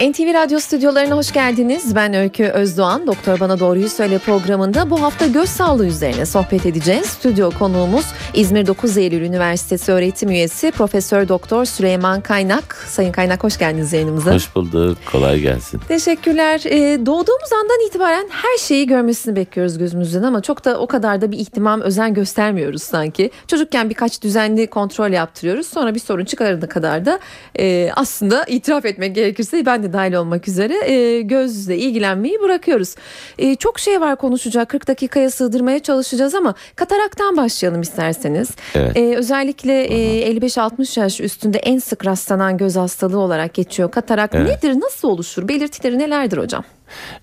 NTV 0.00 0.34
Radyo 0.34 0.60
stüdyolarına 0.60 1.16
hoş 1.16 1.32
geldiniz. 1.32 1.94
Ben 1.94 2.14
Öykü 2.14 2.44
Özdoğan. 2.44 3.06
Doktor 3.06 3.40
Bana 3.40 3.60
Doğruyu 3.60 3.88
Söyle 3.88 4.18
programında 4.18 4.90
bu 4.90 5.02
hafta 5.02 5.26
göz 5.26 5.48
sağlığı 5.48 5.86
üzerine 5.86 6.26
sohbet 6.26 6.66
edeceğiz. 6.66 7.06
Stüdyo 7.06 7.50
konuğumuz 7.50 8.04
İzmir 8.34 8.66
9 8.66 8.96
Eylül 8.96 9.20
Üniversitesi 9.20 9.92
öğretim 9.92 10.30
üyesi 10.30 10.70
Profesör 10.70 11.28
Doktor 11.28 11.64
Süleyman 11.64 12.20
Kaynak. 12.20 12.74
Sayın 12.88 13.12
Kaynak 13.12 13.44
hoş 13.44 13.58
geldiniz 13.58 13.92
yayınımıza. 13.92 14.34
Hoş 14.34 14.54
bulduk. 14.56 14.98
Kolay 15.12 15.40
gelsin. 15.40 15.80
Teşekkürler. 15.88 16.60
Ee, 16.64 17.06
doğduğumuz 17.06 17.52
andan 17.52 17.86
itibaren 17.86 18.26
her 18.30 18.58
şeyi 18.58 18.86
görmesini 18.86 19.36
bekliyoruz 19.36 19.78
gözümüzden 19.78 20.22
ama 20.22 20.42
çok 20.42 20.64
da 20.64 20.78
o 20.78 20.86
kadar 20.86 21.20
da 21.20 21.32
bir 21.32 21.38
ihtimam 21.38 21.80
özen 21.80 22.14
göstermiyoruz 22.14 22.82
sanki. 22.82 23.30
Çocukken 23.46 23.90
birkaç 23.90 24.22
düzenli 24.22 24.66
kontrol 24.66 25.10
yaptırıyoruz. 25.10 25.66
Sonra 25.66 25.94
bir 25.94 26.00
sorun 26.00 26.24
çıkarana 26.24 26.68
kadar 26.68 27.06
da 27.06 27.18
e, 27.58 27.90
aslında 27.96 28.44
itiraf 28.44 28.84
etmek 28.84 29.14
gerekirse 29.14 29.66
ben 29.66 29.82
de 29.82 29.85
dahil 29.92 30.12
olmak 30.12 30.48
üzere 30.48 30.90
e, 30.90 31.22
gözle 31.22 31.78
ilgilenmeyi 31.78 32.40
bırakıyoruz. 32.42 32.94
E, 33.38 33.54
çok 33.54 33.78
şey 33.78 34.00
var 34.00 34.16
konuşacak 34.16 34.68
40 34.68 34.88
dakikaya 34.88 35.30
sığdırmaya 35.30 35.78
çalışacağız 35.78 36.34
ama 36.34 36.54
kataraktan 36.76 37.36
başlayalım 37.36 37.80
isterseniz. 37.80 38.48
Evet. 38.74 38.96
E, 38.96 39.16
özellikle 39.16 39.84
e, 39.84 40.32
55-60 40.32 41.00
yaş 41.00 41.20
üstünde 41.20 41.58
en 41.58 41.78
sık 41.78 42.06
rastlanan 42.06 42.56
göz 42.56 42.76
hastalığı 42.76 43.18
olarak 43.18 43.54
geçiyor. 43.54 43.90
Katarak 43.90 44.30
Evet. 44.34 44.62
nedir 44.62 44.80
nasıl 44.80 45.08
oluşur 45.08 45.48
belirtileri 45.48 45.98
nelerdir 45.98 46.38
hocam? 46.38 46.64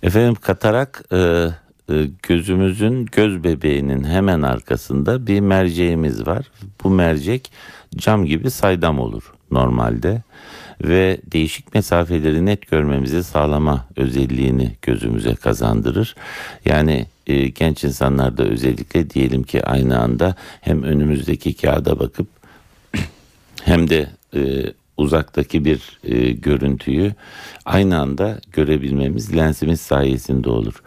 Efendim 0.03 0.35
katarak 0.35 1.03
e, 1.13 1.47
gözümüzün 2.23 3.05
göz 3.05 3.43
bebeğinin 3.43 4.03
hemen 4.03 4.41
arkasında 4.41 5.27
bir 5.27 5.39
merceğimiz 5.39 6.27
var. 6.27 6.51
Bu 6.83 6.89
mercek 6.89 7.51
cam 7.95 8.25
gibi 8.25 8.51
saydam 8.51 8.99
olur 8.99 9.33
normalde 9.51 10.21
ve 10.83 11.17
değişik 11.31 11.73
mesafeleri 11.73 12.45
net 12.45 12.71
görmemizi 12.71 13.23
sağlama 13.23 13.85
özelliğini 13.95 14.71
gözümüze 14.81 15.35
kazandırır. 15.35 16.15
Yani 16.65 17.05
e, 17.27 17.47
genç 17.47 17.83
insanlarda 17.83 18.43
özellikle 18.43 19.09
diyelim 19.09 19.43
ki 19.43 19.65
aynı 19.65 19.99
anda 19.99 20.35
hem 20.61 20.83
önümüzdeki 20.83 21.53
kağıda 21.57 21.99
bakıp 21.99 22.27
hem 23.63 23.89
de 23.89 24.07
e, 24.35 24.73
uzaktaki 24.97 25.65
bir 25.65 25.99
e, 26.03 26.31
görüntüyü 26.31 27.13
aynı 27.65 27.99
anda 27.99 28.39
görebilmemiz 28.51 29.35
lensimiz 29.35 29.81
sayesinde 29.81 30.49
olur. 30.49 30.83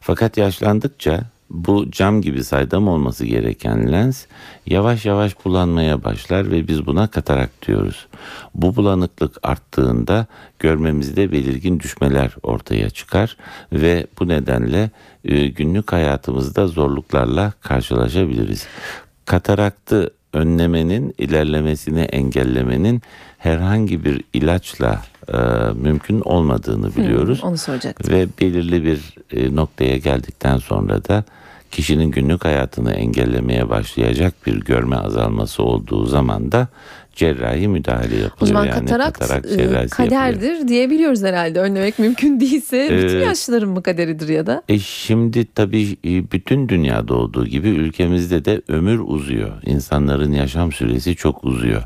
Fakat 0.00 0.36
yaşlandıkça 0.36 1.20
bu 1.50 1.90
cam 1.90 2.22
gibi 2.22 2.44
saydam 2.44 2.88
olması 2.88 3.26
gereken 3.26 3.92
lens 3.92 4.26
yavaş 4.66 5.06
yavaş 5.06 5.44
bulanmaya 5.44 6.04
başlar 6.04 6.50
ve 6.50 6.68
biz 6.68 6.86
buna 6.86 7.06
katarak 7.06 7.50
diyoruz. 7.66 8.06
Bu 8.54 8.76
bulanıklık 8.76 9.36
arttığında 9.42 10.26
görmemizde 10.58 11.32
belirgin 11.32 11.80
düşmeler 11.80 12.34
ortaya 12.42 12.90
çıkar 12.90 13.36
ve 13.72 14.06
bu 14.20 14.28
nedenle 14.28 14.90
e, 15.24 15.46
günlük 15.46 15.92
hayatımızda 15.92 16.66
zorluklarla 16.66 17.52
karşılaşabiliriz. 17.60 18.66
Kataraktı 19.24 20.10
önlemenin, 20.32 21.14
ilerlemesini 21.18 22.00
engellemenin 22.00 23.02
herhangi 23.38 24.04
bir 24.04 24.24
ilaçla 24.32 25.02
e, 25.32 25.36
mümkün 25.74 26.20
olmadığını 26.20 26.96
biliyoruz. 26.96 27.40
Onu 27.44 27.58
soracaktım. 27.58 28.14
Ve 28.14 28.26
belirli 28.40 28.84
bir 28.84 29.14
e, 29.30 29.56
noktaya 29.56 29.96
geldikten 29.96 30.56
sonra 30.56 31.04
da 31.04 31.24
kişinin 31.70 32.10
günlük 32.10 32.44
hayatını 32.44 32.92
engellemeye 32.92 33.68
başlayacak 33.68 34.34
bir 34.46 34.60
görme 34.60 34.96
azalması 34.96 35.62
olduğu 35.62 36.06
zaman 36.06 36.52
da 36.52 36.68
cerrahi 37.14 37.68
müdahale 37.68 38.16
yapılıyor. 38.16 38.30
O 38.40 38.46
zaman 38.46 38.64
yani 38.64 38.80
katarakt, 38.80 39.18
katarak 39.18 39.44
e, 39.44 39.48
cerrahisi 39.48 39.72
yapılıyor. 39.72 39.90
kaderdir 39.90 40.68
diyebiliyoruz 40.68 41.22
herhalde. 41.22 41.60
Önlemek 41.60 41.98
mümkün 41.98 42.40
değilse 42.40 42.88
bütün 42.90 43.18
Ee, 43.18 43.24
yaşlıların 43.24 43.68
mı 43.68 43.82
kaderidir 43.82 44.28
ya 44.28 44.46
da? 44.46 44.62
E 44.68 44.78
şimdi 44.78 45.46
tabii 45.54 45.96
e, 46.04 46.30
bütün 46.32 46.68
dünyada 46.68 47.14
olduğu 47.14 47.46
gibi 47.46 47.68
ülkemizde 47.68 48.44
de 48.44 48.62
ömür 48.68 49.00
uzuyor. 49.04 49.62
İnsanların 49.66 50.32
yaşam 50.32 50.72
süresi 50.72 51.16
çok 51.16 51.44
uzuyor. 51.44 51.82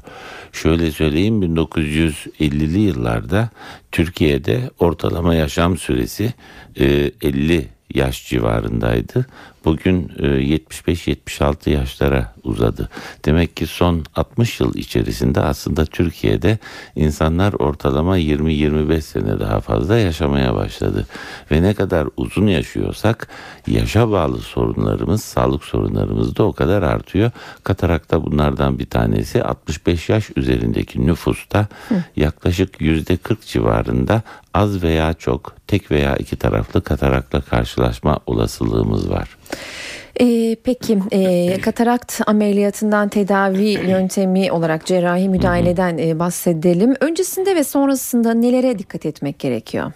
Şöyle 0.53 0.91
söyleyeyim 0.91 1.43
1950'li 1.43 2.78
yıllarda 2.78 3.50
Türkiye'de 3.93 4.71
ortalama 4.78 5.34
yaşam 5.34 5.77
süresi 5.77 6.33
e, 6.81 7.11
50 7.23 7.69
yaş 7.94 8.28
civarındaydı. 8.28 9.27
Bugün 9.64 10.12
e, 10.19 10.26
75-76 10.26 11.70
yaşlara 11.70 12.34
uzadı. 12.44 12.88
Demek 13.25 13.56
ki 13.56 13.66
son 13.66 14.04
60 14.14 14.60
yıl 14.60 14.75
içerisinde 14.75 15.41
aslında 15.41 15.84
Türkiye'de 15.84 16.58
insanlar 16.97 17.52
ortalama 17.52 18.19
20-25 18.19 19.00
sene 19.00 19.41
daha 19.41 19.60
fazla 19.60 19.98
yaşamaya 19.98 20.54
başladı. 20.54 21.06
Ve 21.50 21.62
ne 21.62 21.75
kadar 21.75 22.08
uzun 22.16 22.47
yaşıyorsak 22.47 23.28
yaşa 23.66 24.10
bağlı 24.10 24.38
sorunlarımız, 24.38 25.22
sağlık 25.22 25.64
sorunlarımız 25.64 26.36
da 26.36 26.44
o 26.44 26.52
kadar 26.52 26.82
artıyor. 26.82 27.31
Katarakta 27.64 28.25
bunlardan 28.25 28.78
bir 28.78 28.86
tanesi 28.86 29.42
65 29.42 30.08
yaş 30.08 30.31
üzerindeki 30.36 31.06
nüfusta 31.06 31.66
yaklaşık 32.16 32.81
%40 32.81 33.36
civarında 33.46 34.22
az 34.54 34.82
veya 34.82 35.14
çok 35.14 35.54
tek 35.66 35.91
veya 35.91 36.16
iki 36.16 36.36
taraflı 36.36 36.82
katarakla 36.82 37.41
karşılaşma 37.41 38.20
olasılığımız 38.26 39.10
var. 39.10 39.28
Ee, 40.20 40.56
peki 40.65 40.98
e, 41.12 41.60
katarakt 41.60 42.20
ameliyatından 42.26 43.09
tedavi 43.09 43.69
yöntemi 43.69 44.53
olarak 44.53 44.87
cerrahi 44.87 45.28
müdahaleden 45.28 45.98
e, 45.98 46.19
bahsedelim. 46.19 46.94
Öncesinde 47.00 47.56
ve 47.56 47.64
sonrasında 47.64 48.34
nelere 48.34 48.78
dikkat 48.78 49.06
etmek 49.06 49.38
gerekiyor? 49.38 49.93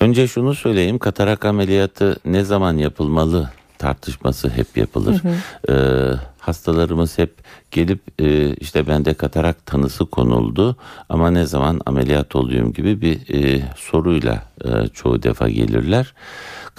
Önce 0.00 0.28
şunu 0.28 0.54
söyleyeyim 0.54 0.98
katarak 0.98 1.44
ameliyatı 1.44 2.16
ne 2.24 2.44
zaman 2.44 2.76
yapılmalı 2.76 3.50
tartışması 3.78 4.48
hep 4.48 4.76
yapılır. 4.76 5.22
Ee, 5.68 6.16
hastalarımız 6.38 7.18
hep 7.18 7.34
gelip 7.70 8.00
e, 8.20 8.54
işte 8.54 8.86
bende 8.86 9.14
katarak 9.14 9.66
tanısı 9.66 10.06
konuldu 10.06 10.76
ama 11.08 11.30
ne 11.30 11.46
zaman 11.46 11.80
ameliyat 11.86 12.36
olayım 12.36 12.72
gibi 12.72 13.00
bir 13.00 13.34
e, 13.34 13.62
soruyla 13.76 14.42
e, 14.64 14.88
çoğu 14.88 15.22
defa 15.22 15.48
gelirler. 15.48 16.14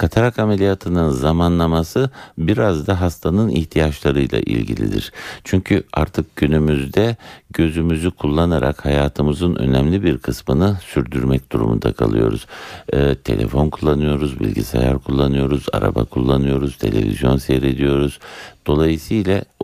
Katarak 0.00 0.38
ameliyatının 0.38 1.10
zamanlaması 1.10 2.10
biraz 2.38 2.86
da 2.86 3.00
hastanın 3.00 3.48
ihtiyaçlarıyla 3.48 4.38
ilgilidir. 4.38 5.12
Çünkü 5.44 5.84
artık 5.92 6.36
günümüzde 6.36 7.16
gözümüzü 7.50 8.10
kullanarak 8.10 8.84
hayatımızın 8.84 9.54
önemli 9.54 10.02
bir 10.02 10.18
kısmını 10.18 10.76
sürdürmek 10.86 11.52
durumunda 11.52 11.92
kalıyoruz. 11.92 12.46
Ee, 12.92 13.14
telefon 13.14 13.70
kullanıyoruz, 13.70 14.40
bilgisayar 14.40 14.98
kullanıyoruz, 14.98 15.66
araba 15.72 16.04
kullanıyoruz, 16.04 16.76
televizyon 16.76 17.36
seyrediyoruz. 17.36 18.18
Dolayısıyla 18.66 19.34
e, 19.34 19.59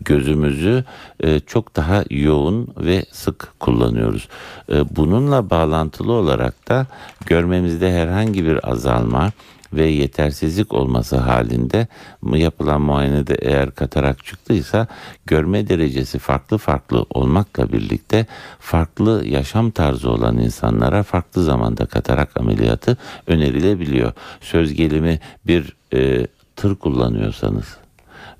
gözümüzü 0.00 0.84
e, 1.20 1.40
çok 1.40 1.76
daha 1.76 2.04
yoğun 2.10 2.68
ve 2.76 3.04
sık 3.12 3.60
kullanıyoruz. 3.60 4.28
E, 4.72 4.96
Bununla 4.96 5.50
bağlantılı 5.50 6.12
olarak 6.12 6.68
da 6.68 6.86
görmemizde 7.26 7.92
herhangi 7.92 8.46
bir 8.46 8.70
azalma 8.70 9.32
ve 9.72 9.86
yetersizlik 9.86 10.74
olması 10.74 11.16
halinde 11.16 11.86
yapılan 12.32 12.80
muayenede 12.80 13.34
eğer 13.34 13.70
katarak 13.70 14.24
çıktıysa 14.24 14.86
görme 15.26 15.68
derecesi 15.68 16.18
farklı 16.18 16.58
farklı 16.58 17.06
olmakla 17.10 17.72
birlikte 17.72 18.26
farklı 18.60 19.26
yaşam 19.26 19.70
tarzı 19.70 20.10
olan 20.10 20.38
insanlara 20.38 21.02
farklı 21.02 21.44
zamanda 21.44 21.86
katarak 21.86 22.40
ameliyatı 22.40 22.96
önerilebiliyor. 23.26 24.12
Söz 24.40 24.74
gelimi 24.74 25.20
bir 25.46 25.76
e, 25.94 26.26
tır 26.56 26.74
kullanıyorsanız 26.74 27.76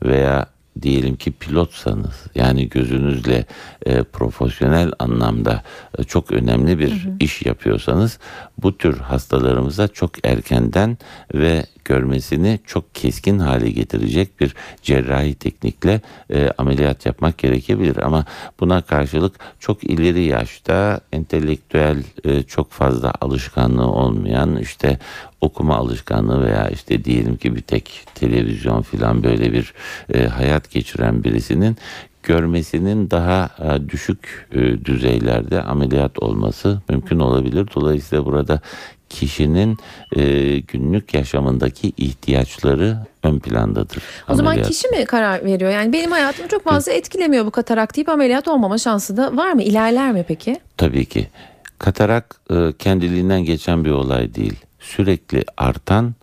veya 0.05 0.47
diyelim 0.83 1.17
ki 1.17 1.33
pilotsanız 1.33 2.25
yani 2.35 2.69
gözünüzle 2.69 3.45
e, 3.87 4.03
profesyonel 4.03 4.93
anlamda 4.99 5.63
e, 5.99 6.05
çok 6.05 6.33
önemli 6.33 6.79
bir 6.79 7.09
iş 7.21 7.47
yapıyorsanız 7.47 8.19
bu 8.59 8.79
tür 8.79 8.99
hastalarımıza 8.99 9.89
çok 9.89 10.27
erkenden 10.27 10.99
ve 11.35 11.67
görmesini 11.85 12.61
çok 12.67 12.95
keskin 12.95 13.39
hale 13.39 13.71
getirecek 13.71 14.41
bir 14.41 14.55
cerrahi 14.83 15.35
teknikle 15.35 16.01
e, 16.31 16.51
ameliyat 16.59 17.07
yapmak 17.07 17.39
gerekebilir 17.39 17.97
ama 17.97 18.25
buna 18.61 18.83
karşılık 18.83 19.35
çok 19.61 19.85
ileri 19.85 20.25
yaşta 20.25 21.01
entelektüel 21.13 22.03
e, 22.25 22.43
çok 22.43 22.71
fazla 22.71 23.13
alışkanlığı 23.21 23.87
olmayan 23.87 24.57
işte 24.57 24.99
okuma 25.41 25.77
alışkanlığı 25.77 26.45
veya 26.45 26.69
işte 26.69 27.05
diyelim 27.05 27.37
ki 27.37 27.57
bir 27.57 27.63
tek 27.63 28.07
televizyon 28.15 28.83
filan 28.83 29.23
böyle 29.23 29.53
bir 29.53 29.75
e, 30.15 30.27
hayat 30.27 30.71
geçiren 30.71 31.25
birisinin 31.25 31.77
görmesinin 32.25 33.11
daha 33.11 33.51
e, 33.59 33.89
düşük 33.89 34.49
e, 34.53 34.85
düzeylerde 34.85 35.63
ameliyat 35.63 36.23
olması 36.23 36.83
mümkün 36.89 37.19
olabilir. 37.19 37.69
Dolayısıyla 37.75 38.25
burada 38.25 38.61
kişinin 39.15 39.79
e, 40.17 40.23
günlük 40.59 41.15
yaşamındaki 41.15 41.93
ihtiyaçları 41.97 42.97
ön 43.23 43.39
plandadır. 43.39 44.03
O 44.29 44.35
zaman 44.35 44.51
ameliyat. 44.51 44.69
kişi 44.71 44.89
mi 44.89 45.05
karar 45.05 45.45
veriyor? 45.45 45.71
Yani 45.71 45.93
benim 45.93 46.11
hayatımı 46.11 46.49
çok 46.49 46.65
fazla 46.65 46.93
etkilemiyor 46.93 47.47
bu 47.47 47.51
katarak 47.51 47.97
deyip 47.97 48.09
ameliyat 48.09 48.49
olmama 48.49 48.79
şansı 48.79 49.17
da 49.17 49.37
var 49.37 49.53
mı? 49.53 49.63
İlerler 49.63 50.13
mi 50.13 50.25
peki? 50.29 50.57
Tabii 50.77 51.05
ki. 51.07 51.29
Katarak 51.79 52.37
e, 52.51 52.73
kendiliğinden 52.79 53.45
geçen 53.45 53.85
bir 53.85 53.91
olay 53.91 54.35
değil. 54.35 54.57
Sürekli 54.81 55.45
artan 55.57 56.15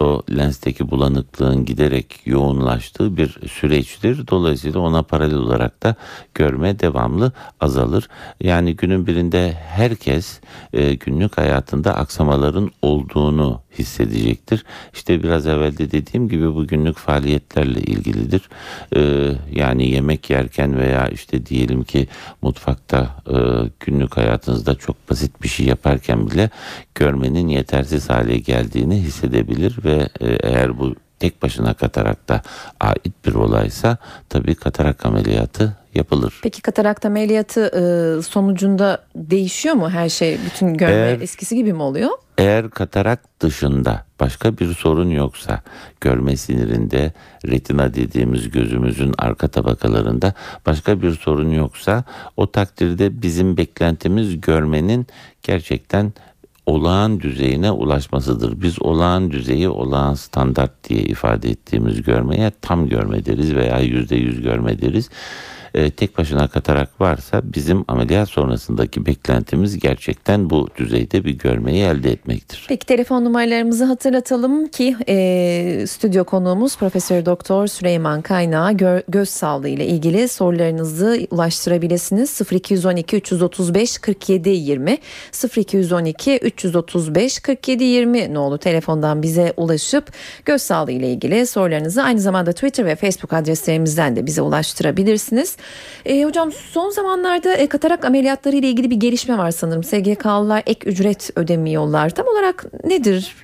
o 0.00 0.22
lensteki 0.36 0.90
bulanıklığın 0.90 1.64
giderek 1.64 2.20
yoğunlaştığı 2.26 3.16
bir 3.16 3.38
süreçtir. 3.48 4.26
Dolayısıyla 4.28 4.80
ona 4.80 5.02
paralel 5.02 5.36
olarak 5.36 5.82
da 5.82 5.94
görme 6.34 6.80
devamlı 6.80 7.32
azalır. 7.60 8.08
Yani 8.40 8.76
günün 8.76 9.06
birinde 9.06 9.52
herkes 9.52 10.40
e, 10.72 10.94
günlük 10.94 11.38
hayatında 11.38 11.96
aksamaların 11.96 12.70
olduğunu 12.82 13.60
hissedecektir. 13.78 14.64
İşte 14.94 15.22
biraz 15.22 15.46
evvel 15.46 15.78
de 15.78 15.90
dediğim 15.90 16.28
gibi 16.28 16.54
bu 16.54 16.66
günlük 16.66 16.96
faaliyetlerle 16.96 17.80
ilgilidir. 17.80 18.48
E, 18.96 19.32
yani 19.52 19.90
yemek 19.90 20.30
yerken 20.30 20.78
veya 20.78 21.08
işte 21.08 21.46
diyelim 21.46 21.84
ki 21.84 22.08
mutfakta 22.42 23.22
e, 23.26 23.36
günlük 23.80 24.16
hayatınızda 24.16 24.74
çok 24.74 25.10
basit 25.10 25.42
bir 25.42 25.48
şey 25.48 25.66
yaparken 25.66 26.30
bile 26.30 26.50
görmenin 26.94 27.48
yetersiz 27.48 28.10
hale 28.10 28.38
geldiğini 28.38 28.96
hissedebilir 28.96 29.78
ve 29.84 29.89
e, 30.20 30.26
eğer 30.42 30.78
bu 30.78 30.94
tek 31.18 31.42
başına 31.42 31.74
katarakta 31.74 32.42
ait 32.80 33.26
bir 33.26 33.34
olaysa 33.34 33.96
tabii 34.28 34.54
katarak 34.54 35.06
ameliyatı 35.06 35.76
yapılır. 35.94 36.40
Peki 36.42 36.62
katarakt 36.62 37.06
ameliyatı 37.06 37.60
e, 37.66 38.22
sonucunda 38.22 39.04
değişiyor 39.16 39.74
mu 39.74 39.90
her 39.90 40.08
şey? 40.08 40.38
Bütün 40.46 40.74
görme 40.74 40.94
Eğer- 40.94 41.20
eskisi 41.20 41.56
gibi 41.56 41.72
mi 41.72 41.82
oluyor? 41.82 42.10
Eğer 42.38 42.70
katarak 42.70 43.40
dışında 43.40 44.06
başka 44.20 44.58
bir 44.58 44.74
sorun 44.74 45.10
yoksa 45.10 45.62
görme 46.00 46.36
sinirinde 46.36 47.12
retina 47.46 47.94
dediğimiz 47.94 48.50
gözümüzün 48.50 49.14
arka 49.18 49.48
tabakalarında 49.48 50.34
başka 50.66 51.02
bir 51.02 51.10
sorun 51.12 51.50
yoksa 51.50 52.04
o 52.36 52.50
takdirde 52.50 53.22
bizim 53.22 53.56
beklentimiz 53.56 54.40
görmenin 54.40 55.06
gerçekten 55.42 56.12
olağan 56.70 57.20
düzeyine 57.20 57.70
ulaşmasıdır. 57.70 58.62
Biz 58.62 58.82
olağan 58.82 59.30
düzeyi 59.30 59.68
olağan 59.68 60.14
standart 60.14 60.88
diye 60.88 61.02
ifade 61.02 61.50
ettiğimiz 61.50 62.02
görmeye 62.02 62.52
tam 62.60 62.88
görme 62.88 63.24
deriz 63.24 63.54
veya 63.54 63.80
yüzde 63.80 64.16
yüz 64.16 64.42
görme 64.42 64.80
deriz. 64.80 65.10
Ee, 65.74 65.90
tek 65.90 66.18
başına 66.18 66.48
katarak 66.48 67.00
varsa 67.00 67.40
bizim 67.44 67.84
ameliyat 67.88 68.28
sonrasındaki 68.28 69.06
beklentimiz 69.06 69.78
gerçekten 69.78 70.50
bu 70.50 70.68
düzeyde 70.76 71.24
bir 71.24 71.30
görmeyi 71.38 71.84
elde 71.84 72.10
etmektir. 72.10 72.66
Peki 72.68 72.86
telefon 72.86 73.24
numaralarımızı 73.24 73.84
hatırlatalım 73.84 74.68
ki 74.68 74.96
e, 75.08 75.84
stüdyo 75.86 76.24
konuğumuz 76.24 76.76
Profesör 76.76 77.26
Doktor 77.26 77.66
Süleyman 77.66 78.22
Kaynağı 78.22 78.72
gö- 78.72 79.02
göz 79.08 79.28
sağlığı 79.28 79.68
ile 79.68 79.86
ilgili 79.86 80.28
sorularınızı 80.28 81.26
ulaştırabilirsiniz. 81.30 82.40
0212 82.52 83.16
335 83.16 83.98
47 83.98 84.48
20 84.50 84.98
0212 85.56 86.38
335 86.38 87.40
47 87.40 87.84
20 87.84 88.34
nolu 88.34 88.58
telefondan 88.58 89.22
bize 89.22 89.52
ulaşıp 89.56 90.12
göz 90.44 90.62
sağlığı 90.62 90.92
ile 90.92 91.12
ilgili 91.12 91.46
sorularınızı 91.46 92.02
aynı 92.02 92.20
zamanda 92.20 92.52
Twitter 92.52 92.86
ve 92.86 92.96
Facebook 92.96 93.32
adreslerimizden 93.32 94.16
de 94.16 94.26
bize 94.26 94.42
ulaştırabilirsiniz. 94.42 95.56
E, 96.04 96.24
hocam 96.24 96.52
son 96.52 96.90
zamanlarda 96.90 97.54
e, 97.54 97.66
katarak 97.66 98.04
ameliyatları 98.04 98.56
ile 98.56 98.68
ilgili 98.68 98.90
bir 98.90 98.96
gelişme 98.96 99.38
var 99.38 99.50
sanırım. 99.50 99.84
SGK'lılar 99.84 100.62
ek 100.66 100.90
ücret 100.90 101.30
ödemiyorlar. 101.36 102.10
Tam 102.10 102.26
olarak 102.26 102.84
nedir? 102.84 103.34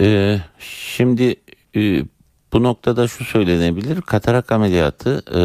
Ee, 0.00 0.38
şimdi 0.58 1.36
e, 1.76 2.04
bu 2.52 2.62
noktada 2.62 3.08
şu 3.08 3.24
söylenebilir. 3.24 4.00
Katarak 4.00 4.52
ameliyatı 4.52 5.22
e, 5.34 5.40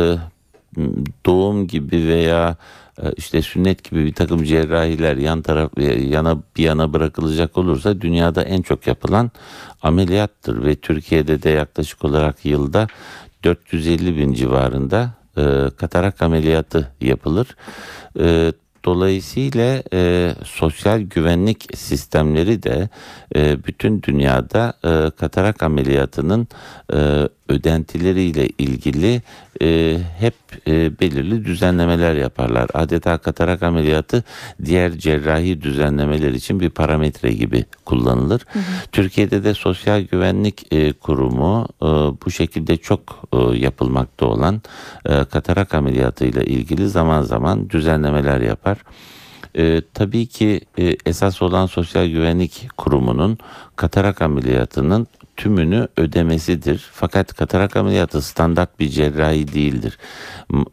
doğum 1.26 1.68
gibi 1.68 2.08
veya 2.08 2.56
e, 3.02 3.12
işte 3.18 3.42
sünnet 3.42 3.90
gibi 3.90 4.06
bir 4.06 4.14
takım 4.14 4.44
cerrahiler 4.44 5.18
yan 5.18 5.42
taraf 5.42 5.72
e, 5.78 5.84
yana 5.86 6.38
bir 6.58 6.64
yana 6.64 6.94
bırakılacak 6.94 7.58
olursa 7.58 8.02
dünyada 8.02 8.44
en 8.44 8.62
çok 8.62 8.88
yapılan 8.88 9.32
ameliyattır 9.82 10.66
ve 10.66 10.76
Türkiye'de 10.76 11.44
de 11.44 11.50
yaklaşık 11.50 12.06
olarak 12.06 12.46
yılda 12.46 12.88
450 13.44 14.18
bin 14.18 14.34
civarında 14.34 15.17
e, 15.38 15.70
katarak 15.78 16.22
ameliyatı 16.22 16.92
yapılır. 17.02 17.56
E, 18.20 18.52
Dolayısıyla 18.86 19.84
e, 19.94 20.34
sosyal 20.44 21.02
güvenlik 21.02 21.78
sistemleri 21.78 22.64
de 22.64 22.90
e, 23.36 23.64
bütün 23.64 24.02
dünyada 24.02 24.74
e, 24.84 25.10
katarak 25.10 25.64
ameliyatının 25.64 26.48
e, 26.94 27.30
ödentileriyle 27.50 28.48
ilgili 28.58 29.22
e, 29.62 29.98
hep 30.20 30.34
e, 30.68 31.00
belirli 31.00 31.46
düzenlemeler 31.46 32.16
yaparlar. 32.16 32.70
Adeta 32.74 33.18
katarak 33.18 33.64
ameliyatı 33.64 34.24
diğer 34.66 34.92
cerrahi 34.92 35.62
düzenlemeler 35.62 36.32
için 36.32 36.60
bir 36.60 36.70
parametre 36.70 37.34
gibi 37.34 37.66
kullanılır. 37.86 38.42
Türkiye'de 38.92 39.44
de 39.44 39.54
Sosyal 39.54 40.02
Güvenlik 40.02 40.74
e, 40.74 40.94
Kurumu 40.94 41.68
e, 41.82 41.86
bu 42.26 42.32
şekilde 42.32 42.78
çok 42.78 43.24
e, 43.34 43.58
yapılmakta 43.58 44.26
olan 44.26 44.62
e, 45.06 45.24
katarak 45.24 45.74
ameliyatıyla 45.74 46.42
ilgili 46.42 46.90
zaman 46.90 47.22
zaman 47.22 47.70
düzenlemeler 47.70 48.42
yapar. 48.42 48.78
E, 49.58 49.82
tabii 49.94 50.26
ki 50.26 50.62
e, 50.78 50.96
esas 51.06 51.42
olan 51.42 51.66
Sosyal 51.66 52.08
Güvenlik 52.08 52.70
Kurumu'nun 52.78 53.38
katarak 53.76 54.22
ameliyatının 54.22 55.08
tümünü 55.38 55.88
ödemesidir. 55.98 56.90
Fakat 56.92 57.34
katarak 57.34 57.76
ameliyatı 57.76 58.22
standart 58.22 58.80
bir 58.80 58.90
cerrahi 58.90 59.54
değildir. 59.54 59.98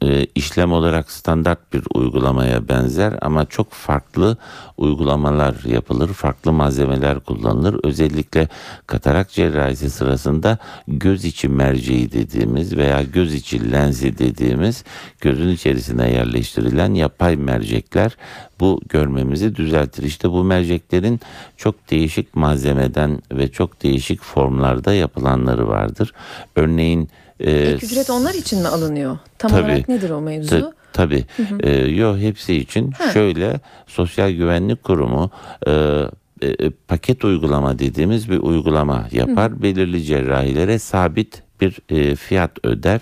E, 0.02 0.26
işlem 0.34 0.72
olarak 0.72 1.11
standart 1.11 1.72
bir 1.72 1.82
uygulamaya 1.94 2.69
benzer 2.69 3.14
ama 3.22 3.44
çok 3.44 3.72
farklı 3.72 4.37
uygulamalar 4.76 5.55
yapılır. 5.64 6.08
Farklı 6.08 6.52
malzemeler 6.52 7.20
kullanılır. 7.20 7.81
Özellikle 7.84 8.49
katarak 8.87 9.31
cerrahisi 9.31 9.90
sırasında 9.90 10.58
göz 10.88 11.25
içi 11.25 11.49
merceği 11.49 12.12
dediğimiz 12.12 12.76
veya 12.76 13.02
göz 13.02 13.34
içi 13.34 13.72
lensi 13.72 14.19
dediğimiz 14.19 14.84
gözün 15.20 15.49
içerisine 15.49 16.11
yerleştirilen 16.12 16.94
yapay 16.94 17.37
mercekler 17.37 18.16
bu 18.60 18.80
görmemizi 18.88 19.56
düzeltir. 19.56 20.02
İşte 20.02 20.30
bu 20.30 20.44
merceklerin 20.44 21.20
çok 21.56 21.90
değişik 21.90 22.37
malzemeden 22.37 23.23
ve 23.32 23.49
çok 23.52 23.82
değişik 23.82 24.23
formlarda 24.23 24.94
yapılanları 24.94 25.68
vardır. 25.68 26.12
Örneğin 26.56 27.08
e, 27.40 27.50
Ek 27.50 27.87
ücret 27.87 28.11
onlar 28.11 28.34
için 28.34 28.61
mi 28.62 28.68
alınıyor? 28.68 29.18
Tam 29.38 29.50
Tabii. 29.50 29.62
olarak 29.64 29.88
nedir 29.88 30.11
o 30.11 30.20
mevzu? 30.20 30.61
Ta- 30.61 30.73
Tabii. 30.92 31.25
Ee, 31.61 31.70
yo 31.76 32.16
hepsi 32.18 32.54
için 32.54 32.90
Ha. 32.90 33.11
şöyle 33.12 33.61
Sosyal 33.87 34.30
Güvenlik 34.30 34.84
Kurumu 34.84 35.30
e, 35.66 35.70
e, 36.42 36.70
paket 36.88 37.25
uygulama 37.25 37.78
dediğimiz 37.78 38.30
bir 38.30 38.38
uygulama 38.38 39.08
yapar. 39.12 39.62
Belirli 39.62 40.02
cerrahilere 40.02 40.78
sabit 40.78 41.42
bir 41.64 41.97
e, 41.97 42.16
fiyat 42.16 42.50
öder. 42.64 43.00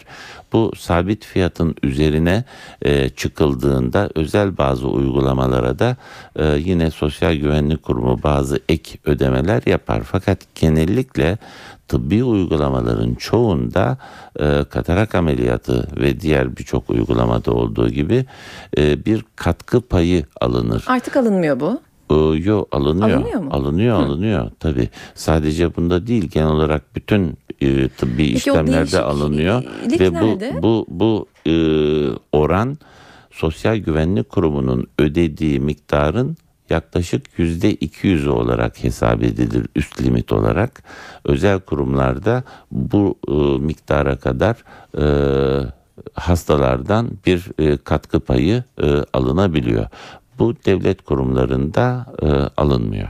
Bu 0.52 0.72
sabit 0.76 1.24
fiyatın 1.24 1.74
üzerine 1.82 2.44
e, 2.82 3.08
çıkıldığında 3.08 4.10
özel 4.14 4.58
bazı 4.58 4.88
uygulamalara 4.88 5.78
da 5.78 5.96
e, 6.36 6.44
yine 6.46 6.90
Sosyal 6.90 7.34
Güvenlik 7.34 7.82
Kurumu 7.82 8.22
bazı 8.22 8.60
ek 8.68 8.98
ödemeler 9.04 9.62
yapar. 9.66 10.02
Fakat 10.04 10.38
genellikle 10.54 11.38
tıbbi 11.88 12.24
uygulamaların 12.24 13.14
çoğunda 13.14 13.98
e, 14.40 14.64
katarak 14.70 15.14
ameliyatı 15.14 15.88
ve 16.00 16.20
diğer 16.20 16.56
birçok 16.56 16.90
uygulamada 16.90 17.52
olduğu 17.52 17.88
gibi 17.88 18.24
e, 18.78 19.04
bir 19.04 19.24
katkı 19.36 19.80
payı 19.80 20.24
alınır. 20.40 20.84
Artık 20.86 21.16
alınmıyor 21.16 21.60
bu. 21.60 21.80
E, 22.10 22.14
yo 22.38 22.64
alınıyor. 22.72 23.18
Alınıyor 23.18 23.40
mu? 23.40 23.50
Alınıyor, 23.52 23.96
alınıyor 23.96 24.50
tabii. 24.60 24.88
Sadece 25.14 25.76
bunda 25.76 26.06
değil 26.06 26.28
genel 26.28 26.48
olarak 26.48 26.96
bütün 26.96 27.38
e, 27.68 27.88
tıbbi 27.88 28.16
Peki 28.16 28.32
işlemlerde 28.32 29.00
alınıyor 29.00 29.62
nerede? 29.62 29.98
ve 30.00 30.20
bu 30.20 30.62
bu 30.62 30.86
bu 30.88 31.26
e, 31.46 31.54
oran 32.32 32.78
Sosyal 33.30 33.76
Güvenlik 33.76 34.28
Kurumu'nun 34.28 34.86
ödediği 34.98 35.60
miktarın 35.60 36.36
yaklaşık 36.70 37.38
yüzde 37.38 37.70
200 37.74 38.26
olarak 38.26 38.84
hesap 38.84 39.22
edilir 39.22 39.66
üst 39.76 40.02
limit 40.02 40.32
olarak. 40.32 40.82
Özel 41.24 41.60
kurumlarda 41.60 42.44
bu 42.70 43.18
e, 43.28 43.32
miktara 43.64 44.16
kadar 44.16 44.56
e, 44.98 45.04
hastalardan 46.14 47.10
bir 47.26 47.44
e, 47.58 47.76
katkı 47.76 48.20
payı 48.20 48.64
e, 48.82 48.86
alınabiliyor. 49.12 49.86
Bu 50.38 50.54
devlet 50.66 51.02
kurumlarında 51.02 52.06
e, 52.22 52.26
alınmıyor. 52.56 53.08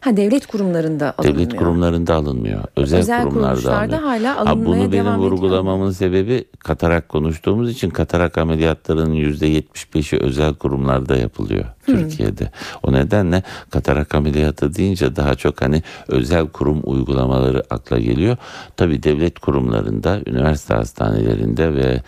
Ha 0.00 0.16
devlet 0.16 0.46
kurumlarında 0.46 1.14
alınmıyor. 1.18 1.34
Devlet 1.38 1.56
kurumlarında 1.58 2.14
alınmıyor. 2.14 2.64
Özel, 2.76 2.98
Özel 2.98 3.22
kurumlarda 3.22 3.78
alınıyor. 3.78 4.00
hala 4.02 4.36
Ha, 4.36 4.40
alınmaya 4.40 4.66
bunu 4.66 4.76
benim 4.76 4.92
devam 4.92 5.14
ediyor. 5.20 5.32
vurgulamamın 5.32 5.90
sebebi 5.90 6.44
katarak 6.58 7.08
konuştuğumuz 7.08 7.70
için 7.70 7.90
katarak 7.90 8.38
ameliyatlarının 8.38 9.14
%75'i 9.14 10.18
özel 10.20 10.54
kurumlarda 10.54 11.16
yapılıyor 11.16 11.64
Türkiye'de. 11.86 12.50
O 12.82 12.92
nedenle 12.92 13.42
katarak 13.70 14.14
ameliyatı 14.14 14.74
deyince 14.74 15.16
daha 15.16 15.34
çok 15.34 15.62
hani 15.62 15.82
özel 16.08 16.46
kurum 16.48 16.80
uygulamaları 16.84 17.62
akla 17.70 17.98
geliyor. 17.98 18.36
Tabii 18.76 19.02
devlet 19.02 19.38
kurumlarında, 19.38 20.20
üniversite 20.26 20.74
hastanelerinde 20.74 21.74
ve 21.74 22.00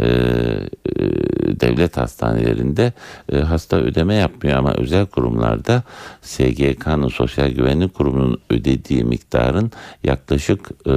e, 0.00 0.04
e, 0.04 0.10
devlet 1.60 1.96
hastanelerinde 1.96 2.92
e, 3.32 3.36
hasta 3.36 3.76
ödeme 3.76 4.14
yapmıyor 4.14 4.58
ama 4.58 4.74
özel 4.74 5.06
kurumlarda 5.06 5.82
SGK'nın 6.22 7.08
Sosyal 7.08 7.48
Güvenlik 7.48 7.94
Kurumu'nun 7.94 8.40
ödediği 8.50 9.04
miktarın 9.04 9.72
yaklaşık 10.04 10.60
e, 10.86 10.92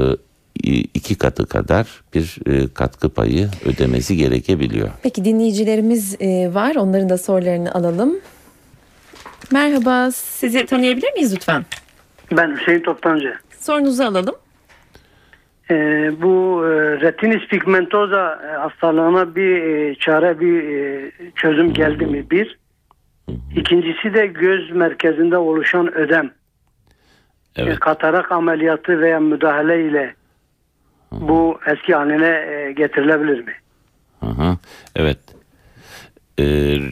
iki 0.93 1.15
katı 1.15 1.45
kadar 1.45 1.87
bir 2.13 2.37
e, 2.45 2.73
katkı 2.73 3.09
payı 3.09 3.49
ödemesi 3.65 4.17
gerekebiliyor. 4.17 4.89
Peki 5.03 5.25
dinleyicilerimiz 5.25 6.21
e, 6.21 6.53
var. 6.53 6.75
Onların 6.75 7.09
da 7.09 7.17
sorularını 7.17 7.73
alalım. 7.73 8.15
Merhaba. 9.51 10.11
Sizi 10.11 10.65
tanıyabilir 10.65 11.13
miyiz 11.13 11.33
lütfen? 11.33 11.65
Ben 12.31 12.57
Hüseyin 12.57 12.79
Toptancı. 12.79 13.33
Sorunuzu 13.59 14.03
alalım. 14.03 14.35
Ee, 15.71 16.11
bu 16.21 16.65
e, 16.65 16.69
retinitis 17.01 17.47
pigmentosa 17.47 18.41
e, 18.47 18.57
hastalığına 18.57 19.35
bir 19.35 19.63
e, 19.63 19.95
çare, 19.95 20.39
bir 20.39 20.63
e, 20.63 21.11
çözüm 21.35 21.73
geldi 21.73 22.05
mi? 22.05 22.31
Bir. 22.31 22.57
İkincisi 23.55 24.13
de 24.13 24.27
göz 24.27 24.71
merkezinde 24.71 25.37
oluşan 25.37 25.93
ödem. 25.93 26.31
Evet. 27.55 27.75
E, 27.75 27.79
katarak 27.79 28.31
ameliyatı 28.31 29.01
veya 29.01 29.19
müdahale 29.19 29.85
ile 29.85 30.15
bu 31.11 31.59
eski 31.67 31.95
haline 31.95 32.27
e, 32.27 32.71
getirilebilir 32.71 33.39
mi? 33.39 33.53
Evet. 34.95 35.19
E, 36.37 36.43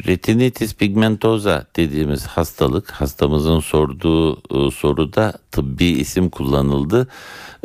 retinitis 0.08 0.76
pigmentosa 0.76 1.66
dediğimiz 1.76 2.28
hastalık 2.28 2.92
hastamızın 2.92 3.60
sorduğu 3.60 4.34
e, 4.36 4.72
soruda 4.72 5.34
tıbbi 5.52 5.86
isim 5.86 6.30
kullanıldı. 6.30 7.08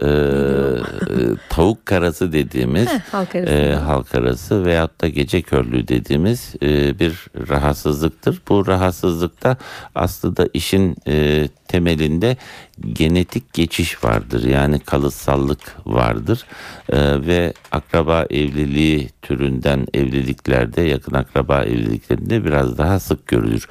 E, 0.02 0.06
e, 0.06 0.10
tavuk 1.48 1.86
karası 1.86 2.32
dediğimiz 2.32 2.86
Heh, 2.88 3.00
halk 3.12 3.34
arasında. 3.34 3.50
e, 3.56 3.74
halk 3.74 4.14
arası 4.14 4.64
veyahut 4.64 5.00
da 5.00 5.08
gece 5.08 5.42
körlüğü 5.42 5.88
dediğimiz 5.88 6.54
e, 6.62 6.98
bir 6.98 7.26
rahatsızlıktır. 7.48 8.42
Bu 8.48 8.66
rahatsızlıkta 8.66 9.56
aslında 9.94 10.48
işin 10.54 10.96
e, 11.06 11.48
temelinde 11.68 12.36
genetik 12.92 13.52
geçiş 13.52 14.04
vardır. 14.04 14.44
Yani 14.44 14.80
kalıtsallık 14.80 15.58
vardır. 15.86 16.44
E, 16.92 17.26
ve 17.26 17.52
akraba 17.72 18.26
evliliği 18.30 19.10
türünden 19.22 19.86
evliliklerde 19.94 20.82
yakın 20.82 21.14
akraba 21.14 21.62
evliliklerinde 21.62 22.44
biraz 22.44 22.78
daha 22.78 23.00
sık 23.00 23.26
görülür. 23.26 23.68